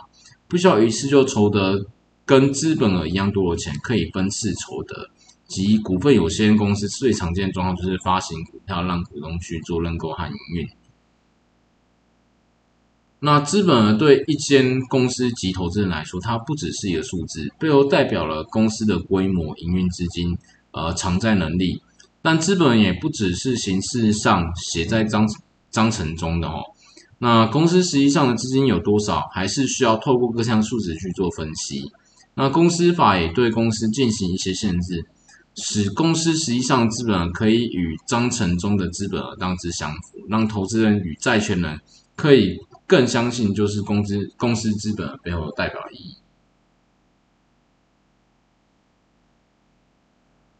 [0.46, 1.86] 不需要一次就筹得
[2.24, 5.10] 跟资本额一样多的钱，可以分次筹得。
[5.46, 10.68] 及股份有限公司最常见的状况就是发行股票让股东去做认购和营运。
[13.20, 20.36] 那资本额对一间公司及投资人来说，它不只是一个数字，背后代表了公司的规模、营运资金、
[20.72, 21.82] 呃偿债能力。
[22.22, 25.26] 但资本也不只是形式上写在章。
[25.68, 26.62] 章程中的哦，
[27.18, 31.92] 那公司实际上的资金有多少，还是需要透过各项数值去做分析。
[32.32, 35.04] 那公司法也对公司进行一些限制，
[35.56, 41.80] 使公司实际上资本可以与章程中的资本额大致相符，让投资人与债权人
[42.14, 46.16] 可以更相信，就是公司公司资本背后的代表意义。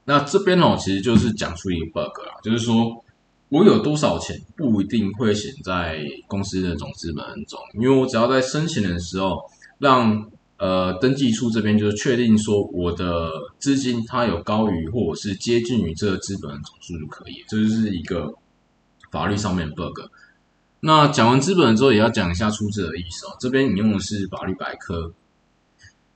[0.05, 3.03] 那这边哦，其实就是讲出一个 bug 啊，就是说。
[3.49, 9.41] 我有多少钱不一定会写在公司的总资本中，因为我只要在申请的时候，
[9.79, 10.29] 让
[10.59, 18.35] 呃登记处这边就是确定说我的资金它有高于或者是接近于这个资本的总数就可以，这就是一个
[19.11, 20.01] 法律上面的 bug。
[20.81, 23.37] 那讲完资本之后，也要讲一下出资的意思哦。
[23.41, 25.13] 这边引用的是法律百科。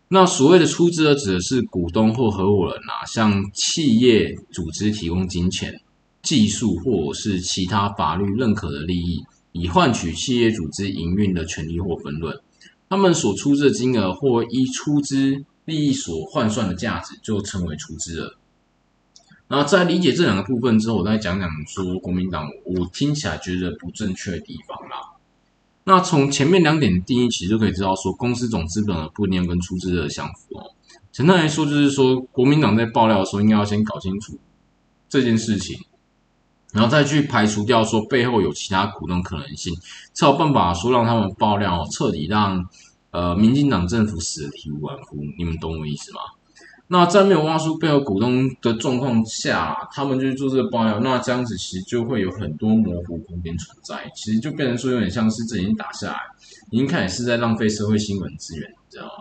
[0.09, 5.81] 那所谓的出资呢指的是股东或合伙人啊，向企业组织提供金钱。
[6.23, 12.39] 技术或者是其他法律认可的利益，以换取企业组织营运的权利或分润。
[12.91, 18.35] 他们所出资的金额或依出资利益所换算的价值，就称为出资额。
[19.47, 25.13] 然后在理解这两个部分之后，我再讲讲说国民党我听起来觉得不正确的地方啦。
[25.85, 30.75] 那从前面两点定义，其实就可以知道说，公司总资本额不一定跟出资额相符哦。
[31.13, 34.37] 简单来说，就是说国民党在爆料的时候，应该要先搞清楚
[35.09, 35.79] 这件事情，
[36.73, 39.75] 然后再去排除掉说背后有其他股东可能性，
[40.13, 42.65] 才有办法说让他们爆料彻底让
[43.11, 45.17] 呃民进党政府死的体无完肤。
[45.37, 46.21] 你们懂我意思吗？
[46.93, 56.19] 那在没有挖出背后股东的状况下，他们就做这个爆料，那这样子其实就会有很多模糊空间存在，其实就变成说有点像是这已经打下来，
[56.71, 59.13] 已经开始是在浪费社会新闻资源，你知道吗？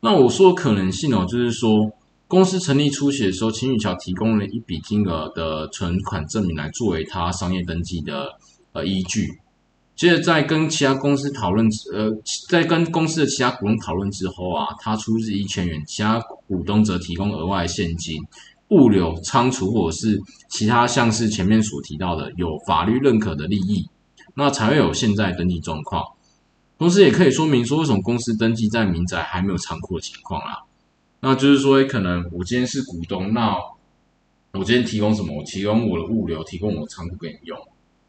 [0.00, 1.92] 那我说可能性哦，就是说
[2.28, 8.38] 公司成立初期的时候，秦宇桥提供了一笔金额的存款证明来作为他商业登记的
[8.72, 9.40] 呃依据。
[9.96, 12.12] 接着在跟其他公司讨论，呃，
[12.50, 18.22] 在跟公司的其他股东讨论之后啊，他出资一千元，其他股东则提供额外现金、
[18.68, 20.20] 物流、仓储或者是
[20.50, 23.88] 其他像是前面所提到的有法律认可的利益，
[24.34, 26.04] 那才会有现在登记状况。
[26.78, 30.67] 同时，也可以说明说，为什么公司登记在民宅还没有仓库的情况啊？
[31.20, 33.56] 那就是说，可能我今天是股东，那
[34.52, 35.36] 我今天提供什么？
[35.36, 37.58] 我提供我的物流，提供我仓库给你用。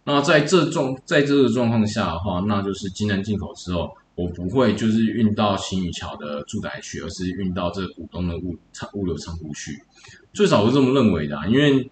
[0.03, 9.81] 那在这状在这个状况下的话，那就是金南进口之后，我不会就是运到新宇桥的住宅区，而是运到这股东的物仓物流仓库去。
[10.33, 11.89] 最少是这么认为的，因为。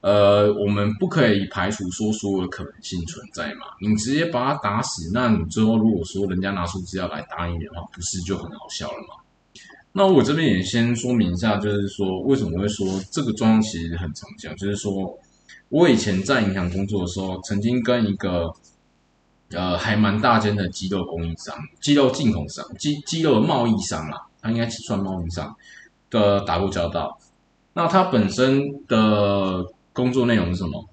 [0.00, 3.66] 呃，我们不可以排除说所有的可能性存在嘛？
[3.80, 9.16] 你直接把他打死，那你最后如果说人家拿出资料来打你的话，不是就很好笑了吗？
[9.92, 15.18] 那我这边也先说明一下，就是说为什么会说这个状况其实很常见，就是说
[15.68, 18.52] 我以前在银行工作的时候，曾经跟一个
[19.50, 25.56] 呃还蛮大间的鸡肉供应商、鸡肉进口商、鸡鸡肉贸易商啦，他应该算贸易商
[26.10, 27.18] 的打过交道。
[27.72, 30.84] 那他本身的工作内容是什么？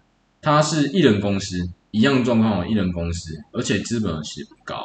[0.42, 1.58] 它是艺人公司，
[1.90, 4.80] 一样状况的艺人公司，而且资本其实不高。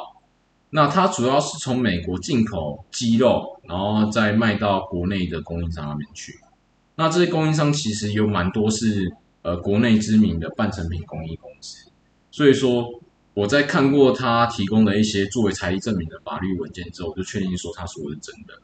[0.71, 6.37] 那它主要是从美国进口鸡肉，然后再卖到国内的供应商那边去。
[6.95, 11.89] 那这些供应商其实有蛮多是呃国内知名的半成品工艺公司。
[12.31, 13.01] 所以说
[13.33, 18.61] 我在看过他提供的一些作为财力证明的法律文件之后，我就确定说他说的是真的。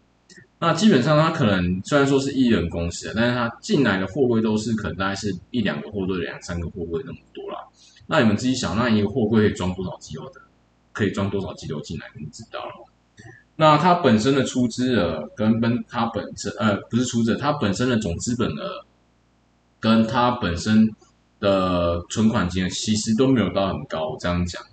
[0.60, 7.60] 那基本上，他可能虽然说是艺人公司，但是他进来的货柜都是可能大概是一两个货柜、两三个货柜那么多啦。
[8.08, 10.41] 那你们自己想，那一个货柜可以装多少机油的？
[10.91, 12.08] 可以装多少机油进来？
[12.16, 12.74] 你们知道了。
[13.58, 18.86] 那它本身的出资额跟本它本身呃不是出资，它本身的总资本额
[19.80, 20.89] 跟它本身
[21.39, 24.64] 的存款金额其实都没有到很高，这样讲。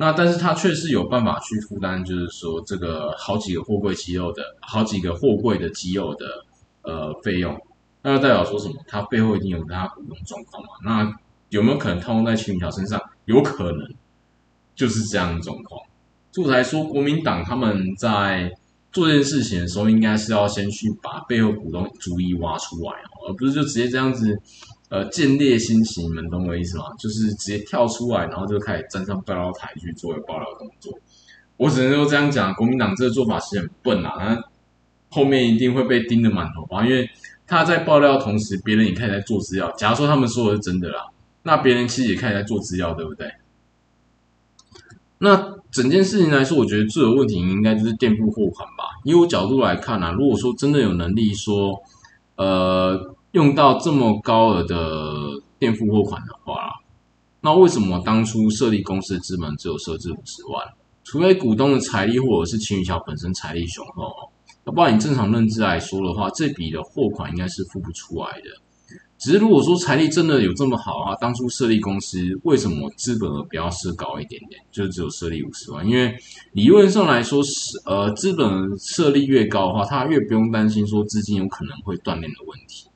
[0.00, 6.44] 那但是他确实有办法去负担，就是说这个好几个货柜机肉的好几个货柜的机肉的
[6.82, 7.60] 呃费用，
[8.02, 8.74] 那代表说什么？
[8.86, 10.68] 他背后一定有他股东状况嘛？
[10.84, 11.18] 那
[11.48, 13.02] 有没有可能套用在秦宇桥身上？
[13.24, 13.92] 有可能，
[14.76, 15.80] 就是这样的状况。
[16.42, 18.52] 所以才说国民党他们在
[18.92, 24.38] 做这件事情的时候，应该是要先去把背后股东逐一挖出来哦，而不是就直接这样子。
[24.90, 26.84] 呃，建立心情，你们懂我意思吗？
[26.98, 30.90] 就是直接跳出来，然后就开始站上爆料台去做一个爆料动作。
[31.58, 34.44] 我只能说这样讲，国民党这个做法其实很笨啊，他
[35.10, 37.06] 后面一定会被盯得满头包，因为
[37.46, 39.70] 他在爆料同时，别人也开始在做资料。
[39.72, 41.04] 假如说他们说的是真的啦，
[41.42, 43.30] 那别人其实也开始在做资料，对不对？
[45.18, 48.84] 那整件事情来说，我觉得最有问题应该就是垫付货款吧。
[49.04, 51.74] 以我角度来看呢，如果说真的有能力说，
[52.36, 53.14] 呃。
[53.32, 55.12] 用到这么高额的
[55.58, 56.70] 垫付货款的话，
[57.42, 60.66] 那为什么当初设立公司的资本只有设置五十万？
[61.04, 64.10] 除非股东的财力或者是秦宇桥本身财力雄厚，
[64.64, 68.44] 要不然你正常认知来说的话，这笔的货款应该是付不出来的。
[69.18, 75.84] 只是如果说财力真的有这么好啊，当初设立公司为什么资本额不要设高一点点，就只有设立五十万？
[75.86, 76.16] 因为
[76.52, 77.52] 理论上来说是
[77.84, 78.46] 呃资本
[78.78, 82.86] 设立越高的话，他越不用担心说资金有可能会断裂的问题。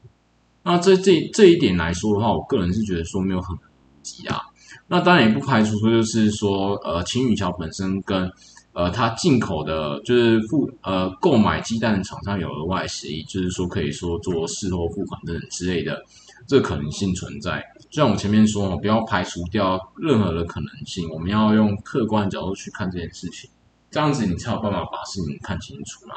[0.63, 3.57] 那这这这一点来说的话，我个人是觉得说没有很
[4.03, 4.41] 急啊。
[4.87, 8.31] 那当然也不排除说就是说，呃，秦宇桥本身跟
[8.73, 16.03] 呃他进口的，就是付呃购买鸡蛋的厂商有额外协议，就是说可以说做事后付款等等之类的，
[16.47, 17.63] 这可能性存在。
[17.91, 23.51] 就像我前面说，不要排除掉任何的可能性，我们要用客观的角度去看这件事情，
[23.91, 26.15] 这样子你才有办法把事情看清楚嘛。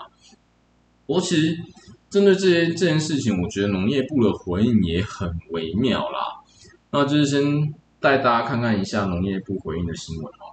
[1.06, 1.58] 我其实。
[2.08, 6.39] 针对这些这件事情，我觉得农业部的回应也很微妙啦。
[6.91, 10.45] 那就是先带大家看看一下农业部回应的新闻哦。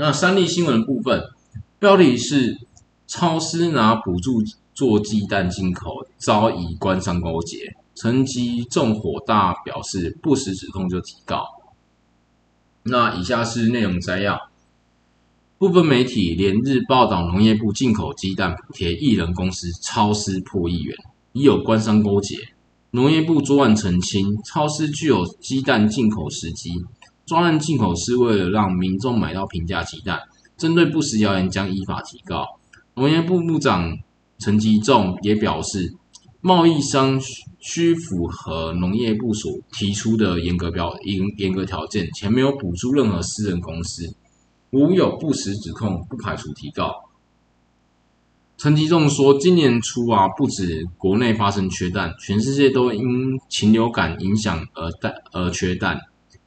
[0.00, 1.22] 那三立新闻部分
[1.78, 2.56] 标题是：
[3.06, 4.42] 超市拿补助
[4.72, 11.44] 做鸡蛋进口，遭以官商勾结，趁机纵火大，表示不实指控就提告。
[12.84, 14.48] 那以下是内容摘要。
[15.58, 20.96] 部分媒体连日报道，农业部进口鸡蛋补贴艺人公司超市破亿元，
[21.34, 22.38] 已有官商勾结。
[22.92, 26.70] 农业部昨晚澄清，超市具有鸡蛋进口时机，
[27.30, 30.18] 专案进口是为了让民众买到平价鸡蛋。
[30.56, 32.44] 针对不实谣言，将依法提告。
[32.94, 33.96] 农业部部长
[34.40, 35.94] 陈吉仲也表示，
[36.40, 37.20] 贸易商
[37.60, 44.12] 需符合农业部所提出的严格标严严格条件，且没有补助任何私人公司。
[44.70, 46.92] 无有不实指控，不排除提告。
[48.56, 56.00] 陈吉仲说，今年初啊，不止国内发生缺蛋，全世界都因禽流感影响而蛋而缺蛋。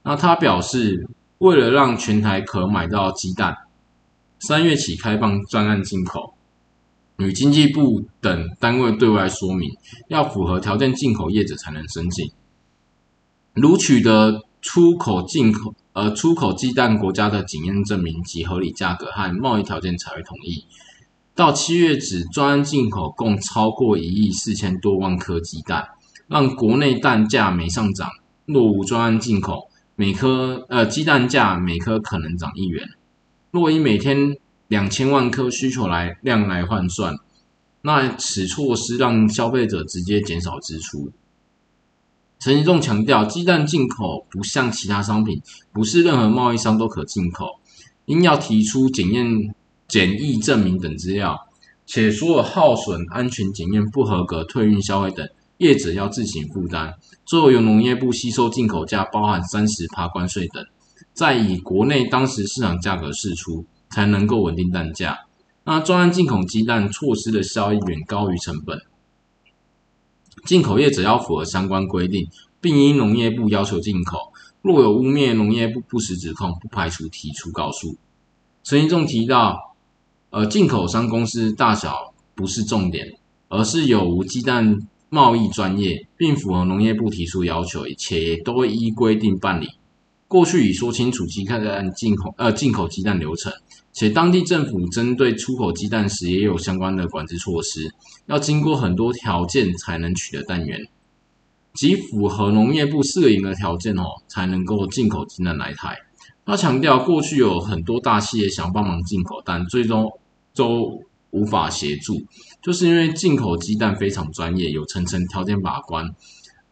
[0.04, 1.08] 那他表示，
[1.40, 3.56] 为了让全台可买到鸡蛋，
[4.40, 6.36] 三月起开放专案进口，
[7.18, 9.72] 与经济部等单位对外说明，
[10.10, 12.32] 要符合条件，进口业者才能申请。
[13.54, 15.74] 如取得出口进口。
[15.96, 20.66] 而出口鸡蛋国家的检验证明及合理价格和贸易条件才会同意。
[21.36, 25.88] 到七月止，专案进口共超过一亿四千多万颗鸡蛋，
[26.28, 28.10] 让国内蛋价没上涨。
[28.48, 32.88] 若无专案进口，每颗呃鸡蛋价每颗可能涨一元。
[33.52, 34.38] 若以每天
[34.68, 37.16] 两千万颗需求来量来换算，
[37.82, 41.12] 那此措施让消费者直接减少支出。
[42.40, 45.42] 陈吉仲强调，鸡蛋进口不像其他商品，
[45.72, 47.60] 不是任何贸易商都可进口，
[48.06, 49.54] 应要提出检验
[49.88, 51.48] 检疫证明等资料，
[51.86, 55.30] 且所有耗损、安全检验不合格、退运销毁等，
[55.64, 56.94] 业者要自行负担。
[57.26, 60.64] 最后由农业部吸收进口价，包含三十趴关税等，
[61.14, 65.20] 再以国内当时市场价格释出，才能够稳定蛋价。
[65.64, 68.78] 那专案进口鸡蛋措施的效益远高于成本。
[70.46, 72.28] 进口业者要符合相关规定，
[72.60, 74.34] 并因农业部要求进口。
[74.62, 77.96] 若有污蔑农业部不实指控，不排除提出告诉。
[78.64, 79.76] 陈一仲提到，
[80.32, 84.80] 呃，进口商公司大小不是重点，而是有无鸡蛋
[85.14, 89.70] 贸易专业，并符合农业部提出要求，且都依规定办理。
[90.28, 93.54] 过去已说清楚鸡蛋进口呃进口鸡蛋流程，
[93.92, 97.94] 且当地政府针对出口鸡蛋时也有相关的管制措施，
[98.26, 100.80] 要经过很多条件才能取得蛋源，
[101.76, 105.96] 即符合农业部四营的条件哦，才能够进口鸡蛋来台。
[106.44, 110.12] 他强调，过去有很多大企业想帮忙进口，但最终
[110.56, 111.00] 都
[111.30, 112.16] 无法协助，
[112.64, 116.16] 就是因为进口鸡蛋非常专业，有层层条件把关，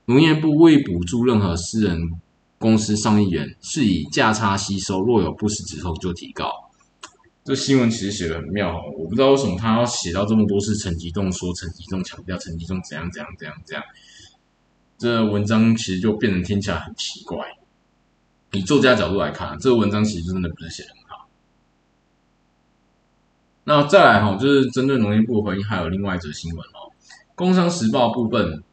[0.06, 2.20] 农业部未补助任何私人。
[2.58, 6.48] 公司上亿元是以价差吸收，若有不实之后就提高。
[7.44, 13.84] 这新闻其实写的很妙，我不知道为什么他要写到这么多次陈吉仲说陈吉仲强调陈吉仲怎样怎样怎样怎样，
[15.00, 17.40] 这文章其实就变成听起来很奇怪。
[18.52, 20.90] 以作家角度来看，这个文章其实真的不是写的。
[23.64, 26.90] 那再来哈，就是针对农业部的回应，还有另外一则新闻哦，
[27.36, 28.64] 《工商时报》部分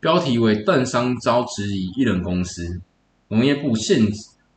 [0.00, 2.80] 标题为“蛋商遭质疑一人公司”。
[3.28, 4.00] 农业部现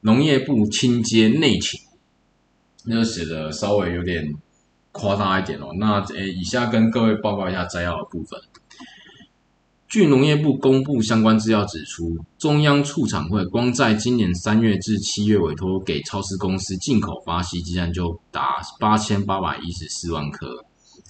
[0.02, 1.80] 农业部亲接内情，
[2.86, 4.34] 那就写的稍微有点
[4.92, 5.68] 夸张一点哦。
[5.78, 8.40] 那诶，以下跟各位报告一下摘要的部分。
[9.94, 20.48] 据农业部公布相关资料指出，中央畜产会光在今年三月至七月委托给超市公司进口巴西鸡蛋就达八千八百一十四万颗，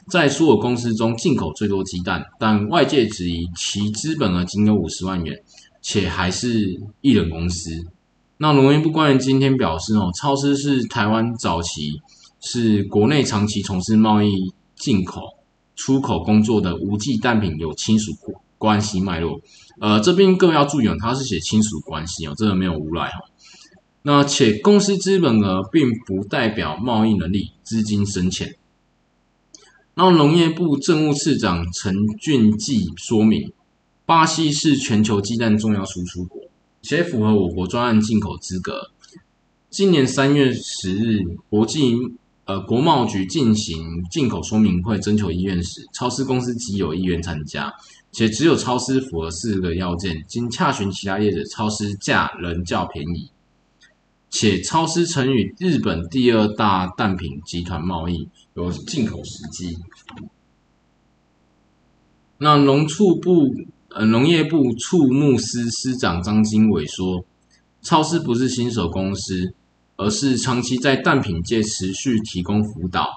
[0.09, 5.33] 在所有公司中进口最多鸡蛋，但外界质疑其资本额仅有五十万元。
[5.81, 7.71] 且还是一人公司。
[8.35, 12.01] 那农业部官员今天表示，哦，超市是台湾早期
[12.41, 14.29] 是国内长期从事贸易、
[14.75, 15.21] 进口、
[15.73, 18.11] 出口工作的无忌蛋品有亲属
[18.63, 19.41] 关系脉络。
[19.81, 23.19] 呃，这边更要注意哦，它是写亲属关系哦，这个没有无赖哈。
[24.03, 28.55] 那且公司资本额并不代表贸易能力、资金深浅。
[29.95, 33.51] 那农业部政务次长陈俊记说明。
[34.05, 36.41] 巴西是全球鸡蛋重要输出国，
[36.81, 38.91] 且符合我国专案进口资格。
[39.69, 41.95] 今年三月十日，国际
[42.43, 47.73] 呃国贸局进行进口说明会征求意愿时，超市公司即有意愿参加，
[48.13, 50.23] 且只有超市符合四个要件。
[50.25, 53.29] 经洽询其他业者，超市价仍较便宜，
[54.29, 59.77] 且超市曾与日本第二大蛋品集团贸易，有进口时机。
[62.37, 63.53] 那农畜部。
[63.95, 67.23] 呃，农业部畜牧司司长张经纬说
[67.83, 69.53] ：“超市不是新手公司，
[69.97, 73.07] 而是长期在蛋品界持续提供辅导，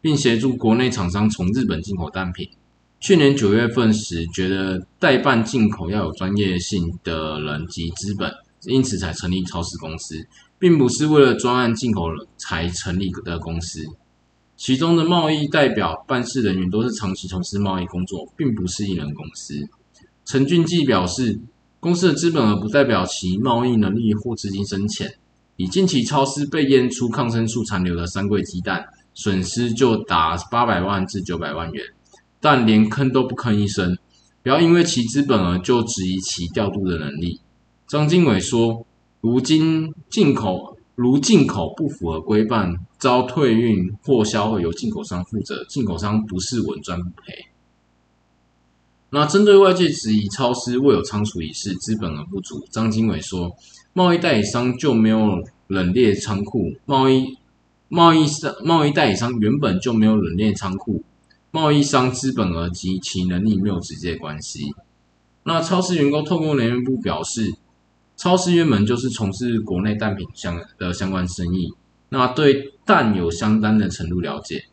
[0.00, 2.48] 并协助国内厂商从日本进口蛋品。
[3.00, 8.30] 去年九月份时，觉得代办进口要有专业性的人及资本，
[8.66, 10.14] 因此才成立超市公司，
[10.58, 12.02] 并不是为了专案进口
[12.36, 13.82] 才成立的公司。
[14.54, 19.54] 其中的贸易代表、办事人员都是长期从事贸易工作，并不是一人公司。
[20.26, 21.40] 陈俊记表示，
[21.80, 25.10] 公司的资本额不代表其贸易能力或资金深浅。
[25.56, 28.84] 以近期超市被验出抗生素残留的三柜鸡蛋，
[29.14, 31.84] 损失就达八百万至九百万元，
[32.40, 33.96] 但连吭都不吭一声。
[34.42, 37.40] 不要因为其资本额就质疑其调度的能力。
[37.86, 38.86] 张经纬说，
[39.20, 40.76] 如今进口。
[40.96, 47.46] 如进口不符合规范，遭退运或销毁由进口商负责，进口商不是稳赚不赔。
[49.08, 53.50] 那针对外界质疑超市未有仓储仪式，资本额不足，张经纬说，
[53.94, 57.38] 贸易代理商就没有冷链仓库，贸易
[57.88, 61.02] 贸易商贸易代理商原本就没有冷链仓库，
[61.50, 64.74] 贸易商资本额及其能力没有直接关系。
[65.42, 67.54] 那超市员工透过能源部表示。
[68.16, 71.72] 超市原本就是从事国内蛋品相的相关生意，
[72.10, 74.66] 那对蛋有相当的程度了解。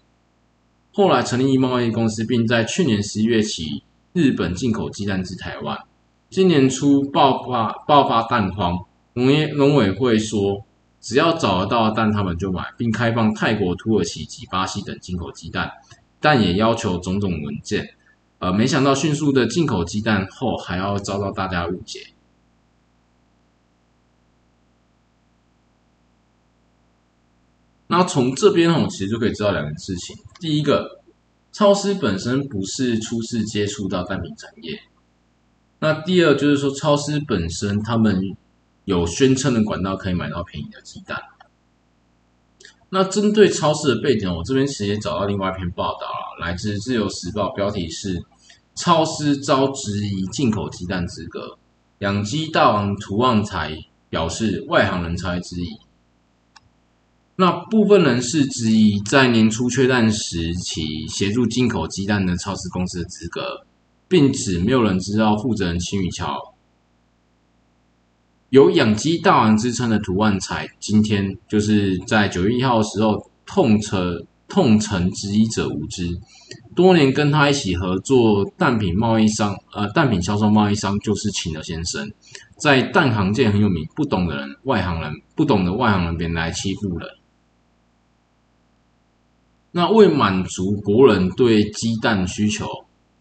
[0.91, 5.79] 后来成立贸易公司，并在去年十一月起，日本进口鸡蛋至台湾。
[6.29, 8.77] 今年初爆发爆发蛋荒，
[9.13, 10.65] 农业农委会说，
[10.99, 15.71] 只要找得到蛋，他们就买，并开放泰国、土耳其及巴西等进口鸡蛋，
[16.19, 17.95] 但也要求种种文件。
[18.39, 22.11] 呃，没想到迅速的进口鸡蛋后，还要遭到大家误解。
[27.87, 30.15] 那从这边哦，其实就可以知道两件事情。
[30.39, 31.01] 第一个，
[31.51, 34.81] 超市本身不是初次接触到蛋品产业。
[35.79, 38.35] 那第二就是说，超市本身他们
[38.85, 41.19] 有宣称的管道可以买到便宜的鸡蛋。
[42.89, 48.23] 那针对超市的背景，我这边其实也找到另外一篇报道了，来自《自由时报》，标题是
[48.75, 51.57] “超市遭质疑进口鸡蛋资格，
[51.99, 53.77] 养鸡大王涂旺财
[54.09, 55.67] 表示外行人才质疑”。
[57.35, 63.65] 那部分人士质疑，在年初缺蛋时起协助进口鸡蛋的超市公司的资格，
[64.07, 66.55] 并指没有人知道负责人秦宇桥
[68.49, 76.07] 有养鸡大王之称的涂万才，今天就是在九月一号的时候痛称痛陈质疑者无知，
[76.73, 82.09] 多年跟他一起合作蛋品贸易商，呃，蛋品销售贸易商就是秦德先生，
[82.57, 87.09] 在蛋行界很有名，不懂的人外行人不懂的外行人别来欺负人。
[89.71, 92.65] 那为满足国人对鸡蛋需求，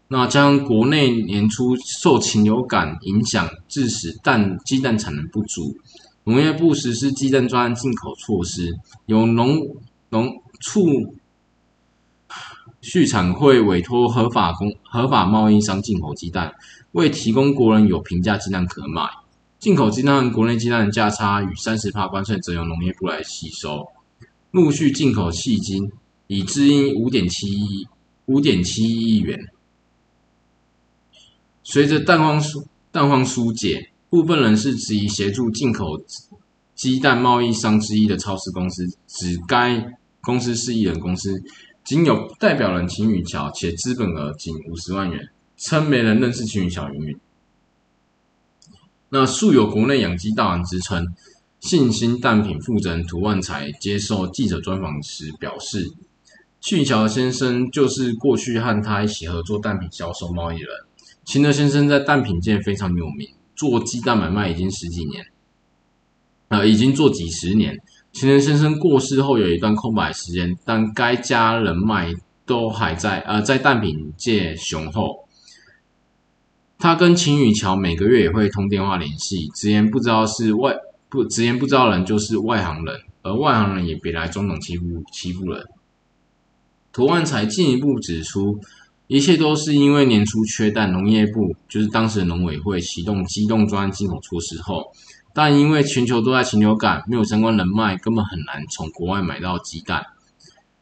[0.09, 5.75] 那将国内年初受禽流感影响，致使蛋鸡蛋产能不足，
[6.23, 8.73] 农业部实施鸡蛋专案进口措施，
[9.05, 9.57] 由农
[10.09, 11.13] 农畜
[12.81, 16.53] 畜产会委托合法公合法贸易商进口鸡蛋，
[16.93, 19.09] 为提供国人有平价鸡蛋可买，
[19.59, 23.87] 进口鸡蛋国内鸡蛋的价差与三十帕关税，则由农业部来吸收，
[24.51, 25.91] 陆续进口迄今。
[26.29, 27.87] 已支应五点七亿
[28.25, 29.47] 五点七亿元。
[31.69, 36.01] 随着蛋荒疏蛋荒疏解，部分人士质疑协助进口
[36.73, 41.43] 鸡蛋贸易商之一的超市公司，指该公司是一人公司，
[41.83, 46.89] 仅有代表人秦宇桥，且资本额仅五十万元，称没人认识秦宇桥。
[49.09, 51.05] 那素有国内养鸡大王之称，
[51.59, 55.85] 信心蛋品负责人涂万才接受记者专访时表示。
[56.61, 60.69] 去桥先生就是过去和他一起合作蛋品销售贸易人。
[61.27, 65.25] 秦德先生在蛋品界非常有名，做鸡蛋买卖已经十几年，
[66.47, 67.77] 呃，已经做几十年。
[68.13, 72.13] 秦德先生过世后有一段空白时间，但该家人脉
[72.45, 75.27] 都还在，呃，在蛋品界雄厚。
[76.77, 80.73] 他跟秦宇桥每个月也会通电话联系，直言不知道是外
[81.09, 85.67] 不直言不知道人就是外行人，而外行人也别来中等欺负欺负人。
[86.93, 88.57] 涂万才进一步指出，
[89.07, 94.91] 一切都是因为年初缺蛋，农业部就是当时的农委会启动机动专进口措施后，
[95.33, 100.05] 但因为全球都在禽流感，没有相关人脉，根本很难从国外买到鸡蛋。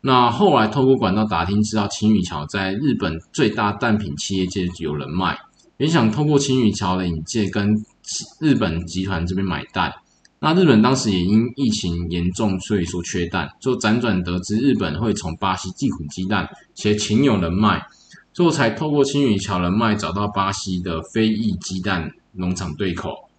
[0.02, 5.38] 那后来透过管道打听，知道青羽桥在日本最大蛋品企业界有人脉，
[5.78, 7.76] 也想透过青羽桥的引介，跟
[8.40, 9.94] 日本集团这边买蛋。
[10.40, 17.84] 那日本当时也因疫情严重，所以说缺蛋，就辗转得知日本会从巴西进口鸡蛋，且情有人脉，
[18.36, 23.30] 最后才透过青羽桥人脉找到巴西的非裔鸡蛋农场对口，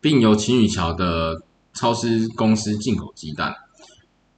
[0.00, 1.40] 并由青羽桥的
[1.72, 3.54] 超市公司进口鸡蛋。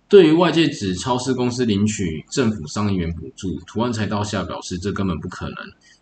[0.06, 5.56] 对于外界指超市公司领取政府上亿元补助，图案才到下表示这根本不可能，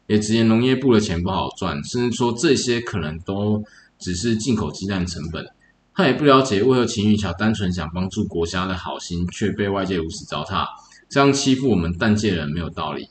[0.08, 3.62] 也直言农业部的钱不好赚，甚至说这些可能都。
[4.04, 5.46] 只是进口鸡蛋成本。
[5.94, 10.66] 他也不了解为何秦玉桥单纯想帮助国家的好心，却被外界如此糟蹋，
[11.12, 13.06] 这样欺负我们蛋界人没有道理。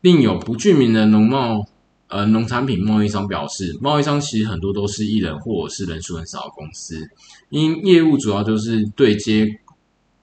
[0.00, 1.66] 另有不具名的农贸
[2.06, 7.10] 呃农产品贸易商表示，贸易商其实很多都是艺人或者是人数很少的公司，
[7.48, 9.44] 因业务主要就是对接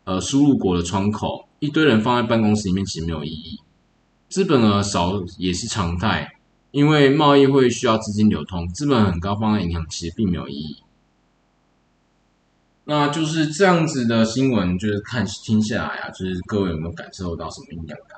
[0.05, 3.59] 呃输入国的窗口，一堆人放在办公室里面其实没有意义，
[4.30, 6.31] 资本额少也是常态，
[6.72, 10.77] 因为贸易会需要资金流通，资本很高放在银行其实并没有意义。
[12.89, 18.18] 那就是这样子的新闻，就是看听下来啊，就是各位有没有感受到什么影响感？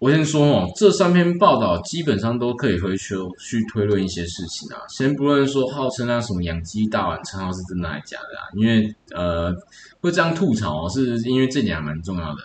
[0.00, 4.82] 我先说哦，这三篇报道基本上都可以回去去推论一些事情啊。
[4.88, 9.54] 先不论说号称那什么养鸡大碗称号是真的还是假的啊，因为呃
[10.00, 12.42] 会这样吐槽，是因为这点还蛮重要的。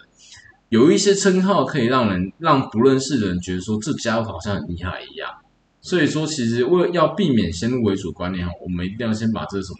[0.69, 5.29] 有一些称号可以让人让不认识的人觉得说这家伙好像很厉害一样。
[5.89, 9.79] 所以说，其实为要避免先入为主观念哈，我们一定要先把这什么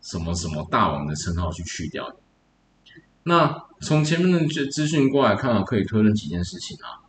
[0.00, 2.10] 什么什么大王的称号去去掉。
[3.24, 7.04] 那从前面的资资讯过来看啊，可以推论几件事情啊。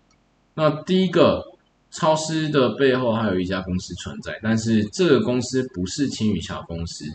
[0.56, 1.42] 那第一个，
[1.90, 7.06] 超市的背后还有一家公司存在，但是这个公司不是青宇桥公司，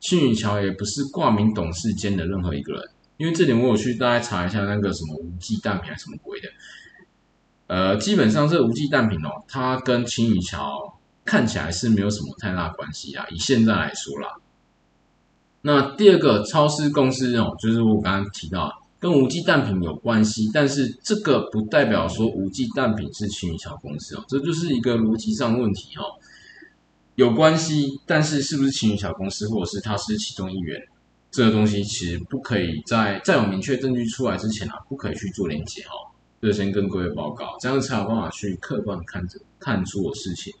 [0.00, 2.82] 青宇桥也不是挂名董事间的任何一个人。
[3.18, 6.48] 因为这点我有去大概查一下那个什么无忌蛋品还是什么鬼的。
[7.68, 13.24] 呃，基本上这无机蛋品哦，它跟青羽桥看起来是没有什么太大关系啊。
[13.30, 14.34] 以现在来说啦，
[15.60, 26.02] 那第二个超市公司哦，就是我刚刚提到跟无机蛋品有关系，但是这个不代表说无机蛋品是青羽桥公司哦，这就是一个逻辑上问题哦。
[27.16, 30.80] 有关系，但是是不是青羽桥公司，或者是它是其中一员，
[31.30, 36.07] 这个东西其实不可以在在有明确证据出来之前啊，不可以去做连接哦。
[36.40, 40.52] 就先跟各位报告，这样才有办法去客观看着看出我事情。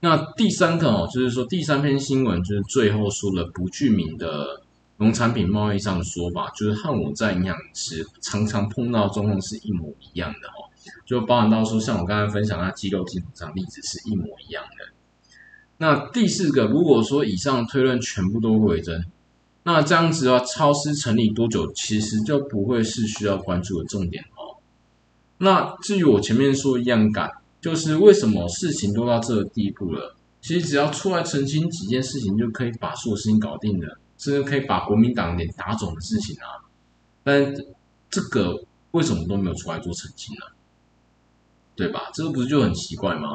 [0.00, 4.60] 那第三个哦，就是说第三篇新闻就是最后说了不具名的
[4.98, 10.70] 农产品贸易上的说法，就是和我在营养师常常碰到状况是一模一样的哦，
[11.04, 14.94] 就包含到说像我刚才分享那鸡肉基础上例子是一模一样的。
[15.78, 19.04] 那第四个，如果说以上推论全部都为真，
[19.62, 24.24] 那这样子的话，超市成立多久其实就不会是需要关注的重点。
[25.38, 27.30] 那至于我前面说一样感，
[27.60, 36.64] 就是为什么事情都到这个地步了，其实只要出来澄清几件事情，就可以把所有事情搞定了，甚至可以把国民党脸打肿的事情啊。
[37.22, 37.54] 但
[38.08, 38.58] 这个
[38.92, 40.46] 为什么都没有出来做澄清呢？
[41.74, 42.10] 对吧？
[42.14, 43.28] 这个不是就很奇怪吗？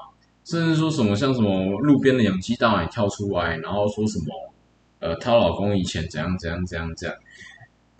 [0.44, 4.53] 甚至说什么像什么路边的养鸡大爷跳出来，然后说什么，
[4.98, 7.15] 呃，她老公以前怎样怎样怎样怎样。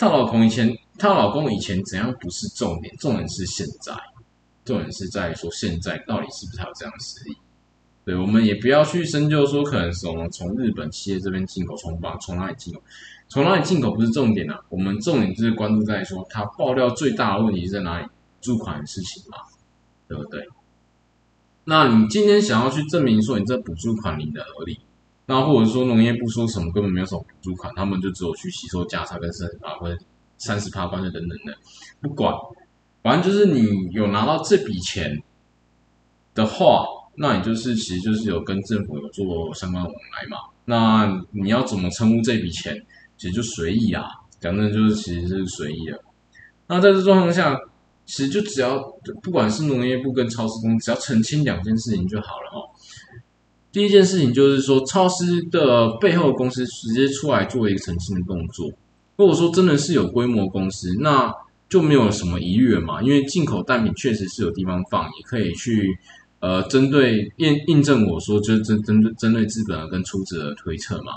[0.02, 3.94] 她老公以前，她老公以前怎样不是重点，重点是现在，
[4.66, 7.38] 重点是在说现在到底是不是还有这样的实力？
[8.04, 12.82] 对，我们也不要去深究说可能是我们从日本企业这边进口，从哪从哪里进口，
[13.30, 18.08] 从哪里进口不是重点啊，我们重点就是关注在说它爆料最大的问题是在哪里，
[18.42, 19.38] 租款的事情嘛，
[20.08, 20.44] 对不对？
[21.66, 24.80] 那你今天想要去证明说你这补助款领的合理？
[25.32, 29.98] 那或者说农业部说什么根本没有什么补助款，他们就只有去吸收价差跟三十八或者
[30.38, 31.58] 三十趴关税等等的，
[32.02, 32.36] 不管，
[33.02, 35.24] 反正就是你有拿到这笔钱
[36.36, 36.86] 的话，
[37.16, 40.38] 那你就是其实就是有跟政府有做相关往来嘛。
[40.66, 42.76] 那你要怎么称呼这笔钱，
[43.18, 44.04] 其实就随意啊，
[44.42, 45.98] 讲真就是其实是随意的。
[46.68, 47.58] 那在这状况下，
[48.06, 48.82] 其实就只要
[49.24, 52.68] 不管是农业部跟超市公，只要澄清两件事情就好了哦。
[53.72, 58.70] 第一件事情就是说，超市的背后公司直接出来做一个澄清的动作。
[59.16, 61.34] 如果说真的是有规模公司，那
[61.70, 63.02] 就没有什么疑虑了嘛。
[63.02, 65.98] 因为进口蛋品确实是有地方放，也可以去
[66.40, 71.14] 呃针对印印证我说，就是针针对针对资本跟出资的推测嘛。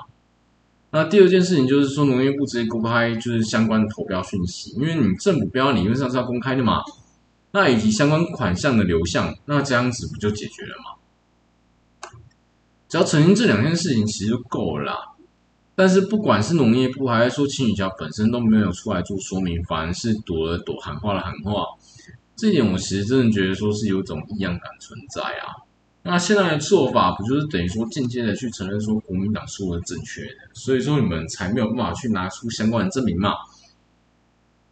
[0.93, 6.83] 那第二件事情就是说，农业部直接公开就是相关的投标讯息，因为你政府标理论上是要公开的嘛。
[7.51, 11.01] 那以及相关款项的流向，那这样子不就解决了吗？
[12.89, 15.17] 只要澄清这两件事情，其实就够了。
[15.75, 21.65] 但是不管是农业部还是说青雨桥本身都没有出来做说明，反而是躲了躲，喊话了喊话。
[22.37, 25.67] 这一点我其实真的觉得说是有种异样感存在啊。
[26.03, 33.33] 那现在的做法不就是等于说间接的去承认说国民党说的正确的，所以说你们才没有办法去拿出相关的证明嘛？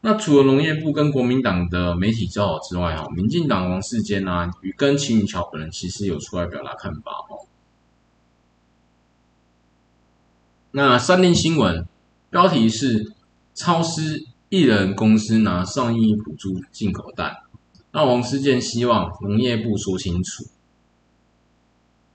[0.03, 7.47] 那除了农业部跟国民党的媒体交好之外，哈，民进党王世坚啊与跟秦雨桥本人其实有出来表达看法，哦。
[10.75, 11.87] 那三联新闻
[12.31, 13.13] 标题是
[13.55, 17.37] 超市艺人公司拿上亿补助进口蛋，
[17.91, 20.45] 那王世健希望农业部说清楚。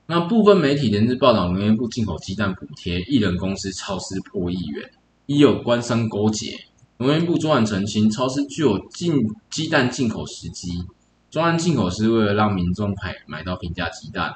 [0.06, 4.90] 那部分媒体连日报道农业部进口鸡蛋补贴艺人公司超市破亿元，
[5.26, 6.58] 已有官商勾结。
[6.96, 9.14] 农业部专案澄清，超市具有进
[9.50, 10.84] 鸡蛋进口时机，
[11.30, 14.34] 专案进口是为了让民众买买到平价鸡蛋。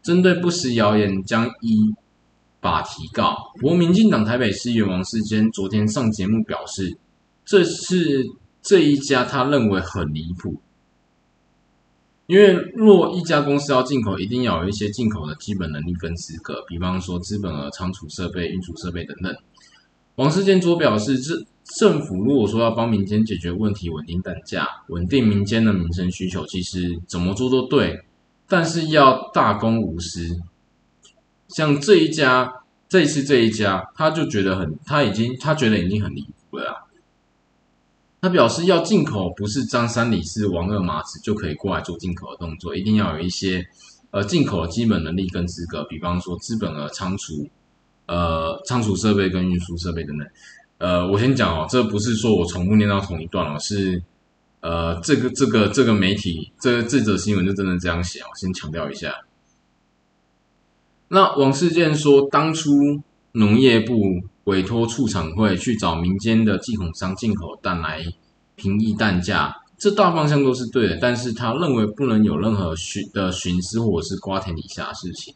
[0.00, 1.94] 针对不实谣言，将依
[2.72, 3.36] 法提告。
[3.60, 6.96] 国民进党台北市议员王世坚昨天上节目表示，
[7.44, 8.26] 这是
[8.62, 10.60] 这一家他认为很离谱。
[12.26, 19.34] 因为若一家公司要进口，一定要有一些进口的基本能力跟资格，比方说资本额、仓储设备、运输设备等等。
[20.16, 21.34] 王世坚昨表示，这
[21.78, 27.98] 政府如果说要帮民间解决问题、稳定蛋价、稳定民间的民生需求，其实怎么做都对，
[28.46, 30.28] 但是要大公无私。
[31.48, 36.86] 像这一家，这一次这一家，他就觉得很，他已经他觉得已经很离谱了。
[38.20, 43.64] 他表示，要进口不是张三李四王二麻子就可以过来做进口的动作，一定要有一些
[44.10, 47.48] 呃进口的基本能力跟资格，比方说资本额、仓储、
[48.06, 50.26] 呃仓储设备跟运输设备等等。
[50.78, 54.02] 呃，我先讲哦，这不是说我重复念到同一段哦，是
[54.60, 59.14] 呃这个这个这个媒体这这则新闻就真的这样写，我先强调一下。
[61.08, 62.70] 那王世健说，当初
[63.32, 63.94] 农业部。
[64.48, 68.02] 委托畜产会去找民间的进口商进口蛋来
[68.56, 75.34] 平抑蛋价，这大方向都是对的，但是他认为不能有任何徇的徇私或者是瓜田李下的事情。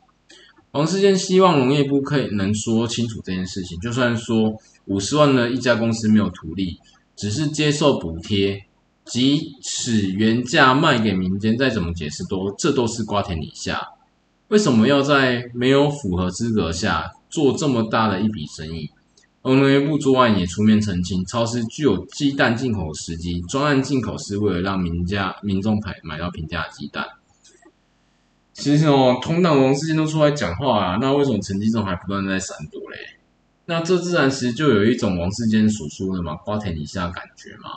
[0.70, 4.55] 王世坚希望农业部可以能说清楚这件事情，就算说
[4.86, 6.78] 五十万的一家公司没有图利，
[7.15, 8.65] 只是接受补贴，
[9.05, 13.86] 即使原价卖给民间，再怎么解释都这都是瓜田李下。
[14.53, 18.91] 为什么要在没有符合资格下做这么大的一笔生意？
[19.41, 27.07] 农业部昨晚也出面澄清，超市具有鸡蛋进口时机，专案进口是为了让民家民众买买到平价鸡蛋。
[28.53, 32.99] 其实哦，同党王世坚都出来讲话啊，那为什么陈吉仲还不断在闪躲嘞？
[33.65, 37.70] 那这自然其实就有一种王世坚所说的嘛，瓜田李下感觉嘛。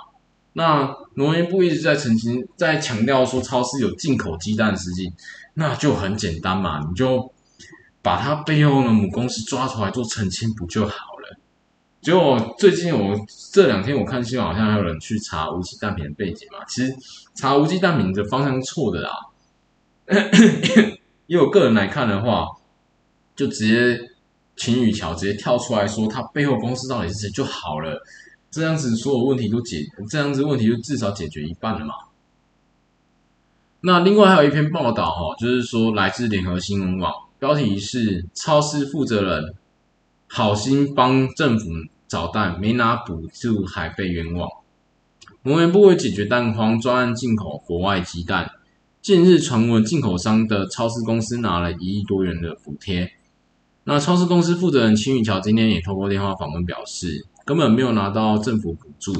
[0.52, 5.14] 那农业部一直在澄清，在强调说超市有进口鸡蛋的时机，
[5.56, 7.34] 那就很简单嘛，你就
[8.02, 11.40] 把他背后的母公司抓出来做澄清不就好了？
[12.02, 13.16] 结果最近我
[13.52, 16.64] 这两天我看新闻，好像还有人去查无锡蛋品的背景嘛。
[16.68, 16.94] 其实
[17.34, 19.10] 查无锡蛋品的方向错的啦。
[21.26, 22.46] 以我个人来看的话，
[23.36, 24.00] 就直接
[24.56, 28.00] 秦宇桥直接跳出来说他背后公司到底是谁就好了。
[28.52, 29.80] 这样子所有问题都解，
[30.10, 31.94] 这样子问题就至少解决一半了嘛。
[33.86, 39.56] 那另外还有一篇报道哈，就是说来自联合新闻网，标题是超市负责人
[40.28, 41.70] 好心帮政府。
[42.08, 44.48] 找蛋没拿补助还被冤枉。
[45.42, 48.52] 农业部为解决蛋荒，专案进口国外鸡蛋。
[49.02, 53.12] 近日传闻进口商的超市公司拿了一亿多元的补贴。
[53.86, 59.12] 那超市公司负责人青玉桥今天也透过电话访问表示，根本没有拿到政府补助。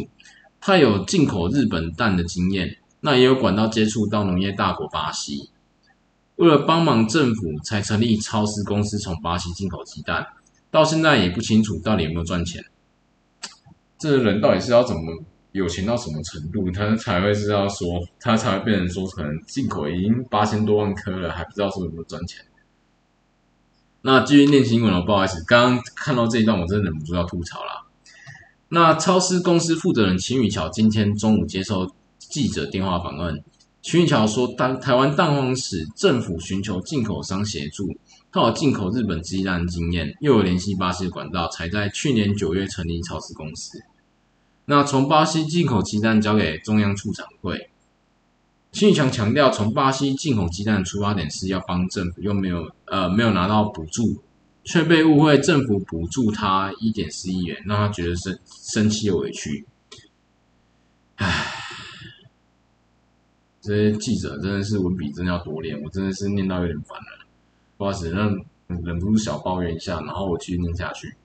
[0.62, 5.52] 他有进口日本蛋的经验，那也有管道接触到农业大国巴西。
[6.38, 10.26] 为了帮忙政府，才成立超市公司从巴西进口鸡蛋，
[10.72, 12.66] 到现在也不清楚到底有没有赚钱。
[14.00, 17.88] 这个人到底是要怎么有钱到什么程度，他才会是要说，
[18.20, 22.44] 他才会被人说可能进口已经八千多万颗了，还不知道说有没有赚钱。
[24.02, 27.86] 那继续念新闻了，不好意思，刚刚看到这一段，我真的忍不住要吐槽了。
[28.70, 31.88] 那超市公司负责人秦宇桥今天中午接受
[32.30, 33.44] 记者电话访问，
[33.82, 37.96] 秦宇桥说，当台湾蛋黄时，政府寻求进口商协助。
[38.32, 43.82] 他有进口日本鸡蛋经验，又有联系巴西管道，才在去年九月成立超市公司。
[44.66, 47.70] 那从巴西进口鸡蛋交给中央畜产会，
[48.74, 54.22] 新宇强强调，从巴西进口鸡蛋的出发点是要帮政府，又没有呃没有拿到补助，
[54.66, 59.66] 却被误会政府补助他一点四亿元，让他觉得生生气又委屈。
[61.16, 61.55] 唉，
[63.66, 67.26] 这些记者真的是文笔真的要多练，我真的是念到有点烦了。
[67.78, 68.30] 不好意思，让
[68.68, 71.16] 忍不住小抱怨一下，然后我继续念下去。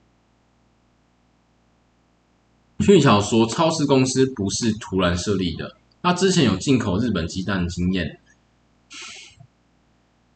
[2.79, 8.19] 俊巧说，超市公司不是突然设立的，他之前有进口日本鸡蛋的经验。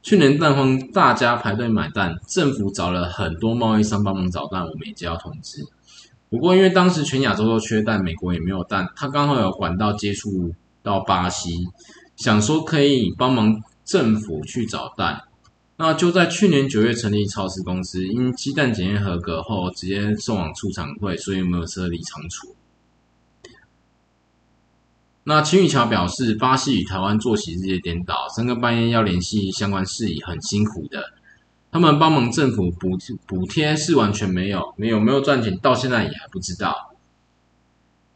[0.03, 5.65] 去年蛋荒，大家排队买蛋，政府找了很多贸易商帮忙找蛋，我们也接到通知。
[6.29, 11.67] 不过因为当时全亚洲都缺蛋，美国也没有蛋，他刚好有管道接触到巴西，
[12.15, 15.23] 想说可以帮忙政府去找蛋。
[15.77, 22.55] 那就在去年九月成立超市公司，因鸡蛋检验合格后，直接送往出厂会，所以没有设立仓储。
[25.25, 31.15] 那秦宇桥表示，巴西与台湾作息日夜颠倒，三更半夜要联系相关事宜，很辛苦的。
[31.73, 32.97] 他们帮忙政府补
[33.27, 36.94] 补贴是完全没有，没有没有赚钱，到现在也还不知道。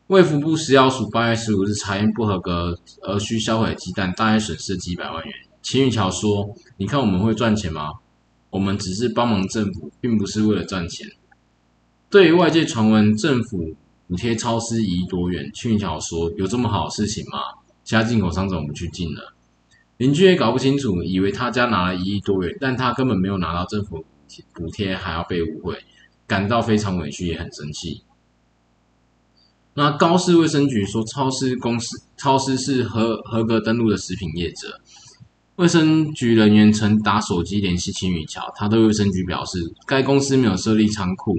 [0.09, 5.35] 卫福部食药署八月十五日查验不合格而需销毁鸡蛋，大概损失几百万元。
[5.61, 6.49] 秦宇桥说
[6.79, 7.91] ：“你看我们会赚钱吗？
[8.49, 11.07] 我们只是帮忙政府，并不是为了赚钱。”
[12.09, 13.75] 对于外界传闻政府
[14.07, 17.39] 补贴超市一亿多元，秦宇桥说：“有这么好的事情吗？
[17.85, 19.21] 其他进口商怎么不去进呢？”
[19.99, 24.03] 邻居也搞不清楚，以为他家拿了一亿多元，但他根本没有拿到政府
[24.55, 25.77] 补贴，还要被误会，
[26.27, 28.03] 感到非常委屈，也很生气。
[29.79, 34.81] 那高市卫生局说，超市公司超市是合合格登录的食品业者。
[35.55, 41.37] 卫生局人员曾打手机联系秦宇桥，他对卫生局表示，该公司没有设立仓库，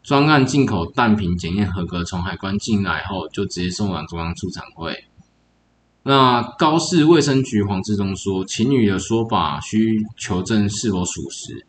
[0.00, 4.96] 专案进口蛋品检验合格，从海关进来后就直接送往中央出厂会。
[6.04, 11.66] 那高市卫生局黄志忠说，秦宇的说法需求证是否属实，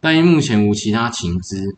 [0.00, 1.76] 但因目前无其他情资，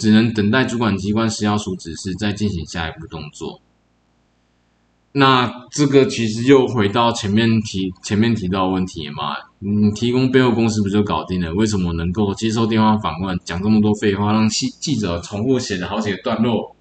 [0.00, 3.60] 只能等待主管机关食药署指示，再进行下一步动作。
[5.12, 11.52] 那这个其实又回到前面提前面提到的问题嘛，你提供背后公司不就搞定了？
[11.52, 16.74] 为什么能够接受电话访问，讲这么多废话，让记记者重复写了好几个段落？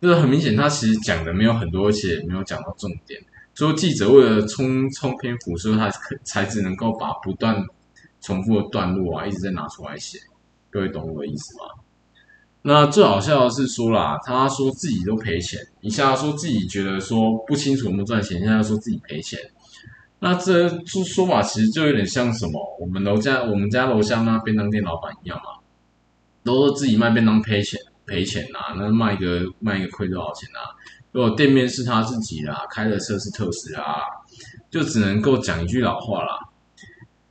[0.00, 3.20] 这个很明显，他其实讲的没有很多，而且没有讲到重点。
[3.54, 5.90] 所以记者为了冲冲篇幅，所以他
[6.24, 7.56] 才只能够把不断
[8.20, 10.18] 重复的段落啊，一直在拿出来写。
[10.70, 11.81] 各位懂我的意思吗？
[12.62, 19.38] 那最好笑的是说啦，他说自己都赔钱，一下说自己觉得说不清楚有没有赚钱，现在说自己赔钱。
[20.20, 22.76] 那这说法其实就有点像什么？
[22.80, 25.60] 我们楼下我们家楼下那便当店老板一样嘛，
[26.44, 30.70] 都说自己卖便当赔钱赔钱啊，那卖一个卖一个亏多少钱啊？
[31.10, 34.04] 如果店面是他自己啦，开的车是特斯拉，
[34.70, 36.38] 就只能够讲一句老话啦：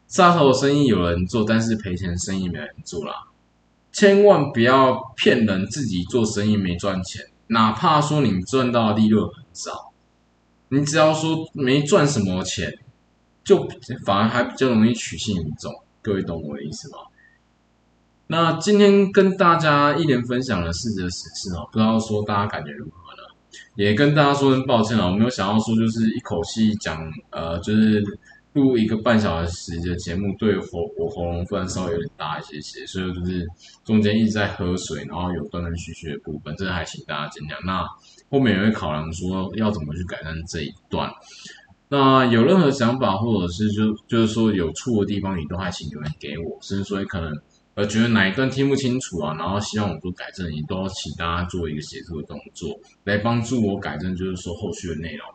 [0.09, 3.13] 杀头生意有人做，但是赔钱生意没人做啦。
[3.91, 9.91] 千万不要骗人，自己做生意没赚钱，哪怕说你赚到的利润很少，
[10.69, 12.79] 你只要说没赚什么钱，
[13.43, 13.67] 就
[14.05, 15.73] 反而还比较容易取信于众。
[16.01, 16.99] 各位懂我的意思吗？
[18.27, 23.23] 那今天跟大家一连分享了四则实事哦，不知道说大家感觉如何呢？
[23.75, 26.97] 也跟大家说声抱歉了，我没有想到说就是一口气讲，
[27.29, 28.01] 呃，就是。
[28.53, 33.47] 录一个半小时的节目，对喉我喉咙负担稍微有点大一些些，所以就是
[33.85, 37.55] 中间一直在喝水，然后有断断续续的部分，这还请大家见谅。
[37.65, 37.81] 那
[38.29, 41.09] 后面也会考量说要怎么去改善这一段。
[41.87, 47.33] 那有任何想法或者是就就是说有错的地方，你都还请留言给我，甚至说可能
[47.75, 55.25] 呃觉得哪一段听不清楚啊，然后希望我做改正，你都要请大家做一个协助的动作，来帮助我改正，就是说后续的内容。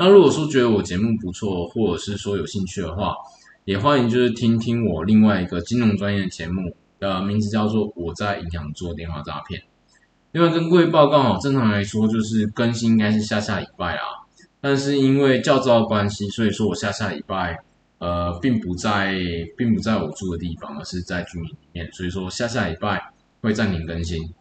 [0.00, 3.16] 那如果说觉得我节目不错，或者是说有兴趣的话，
[3.64, 9.60] 也欢迎就是听听我另外一个金融专业的节目，呃，名字叫做《我在银行做电话诈骗》。
[10.30, 14.04] 另外跟各位报告哦，正常来说就是更新应该是下下礼拜啊，
[14.60, 17.58] 但是因为较早的关系，所以说我下下礼拜
[17.98, 19.18] 呃并不在，
[19.56, 24.32] 并不在我住的地方，而是在居民里面，所以说下下礼拜会暂停更新。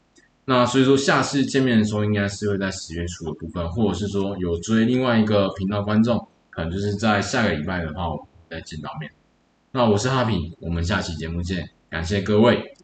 [0.50, 9.12] 那所以说，下次见面的时候，应该是会在十月初的部分，或者是说有追另外一个频道观众，可能就是在下个礼拜的话，我们再见到面。
[9.74, 12.77] 那我是哈平，我们下期节目见，感谢各位。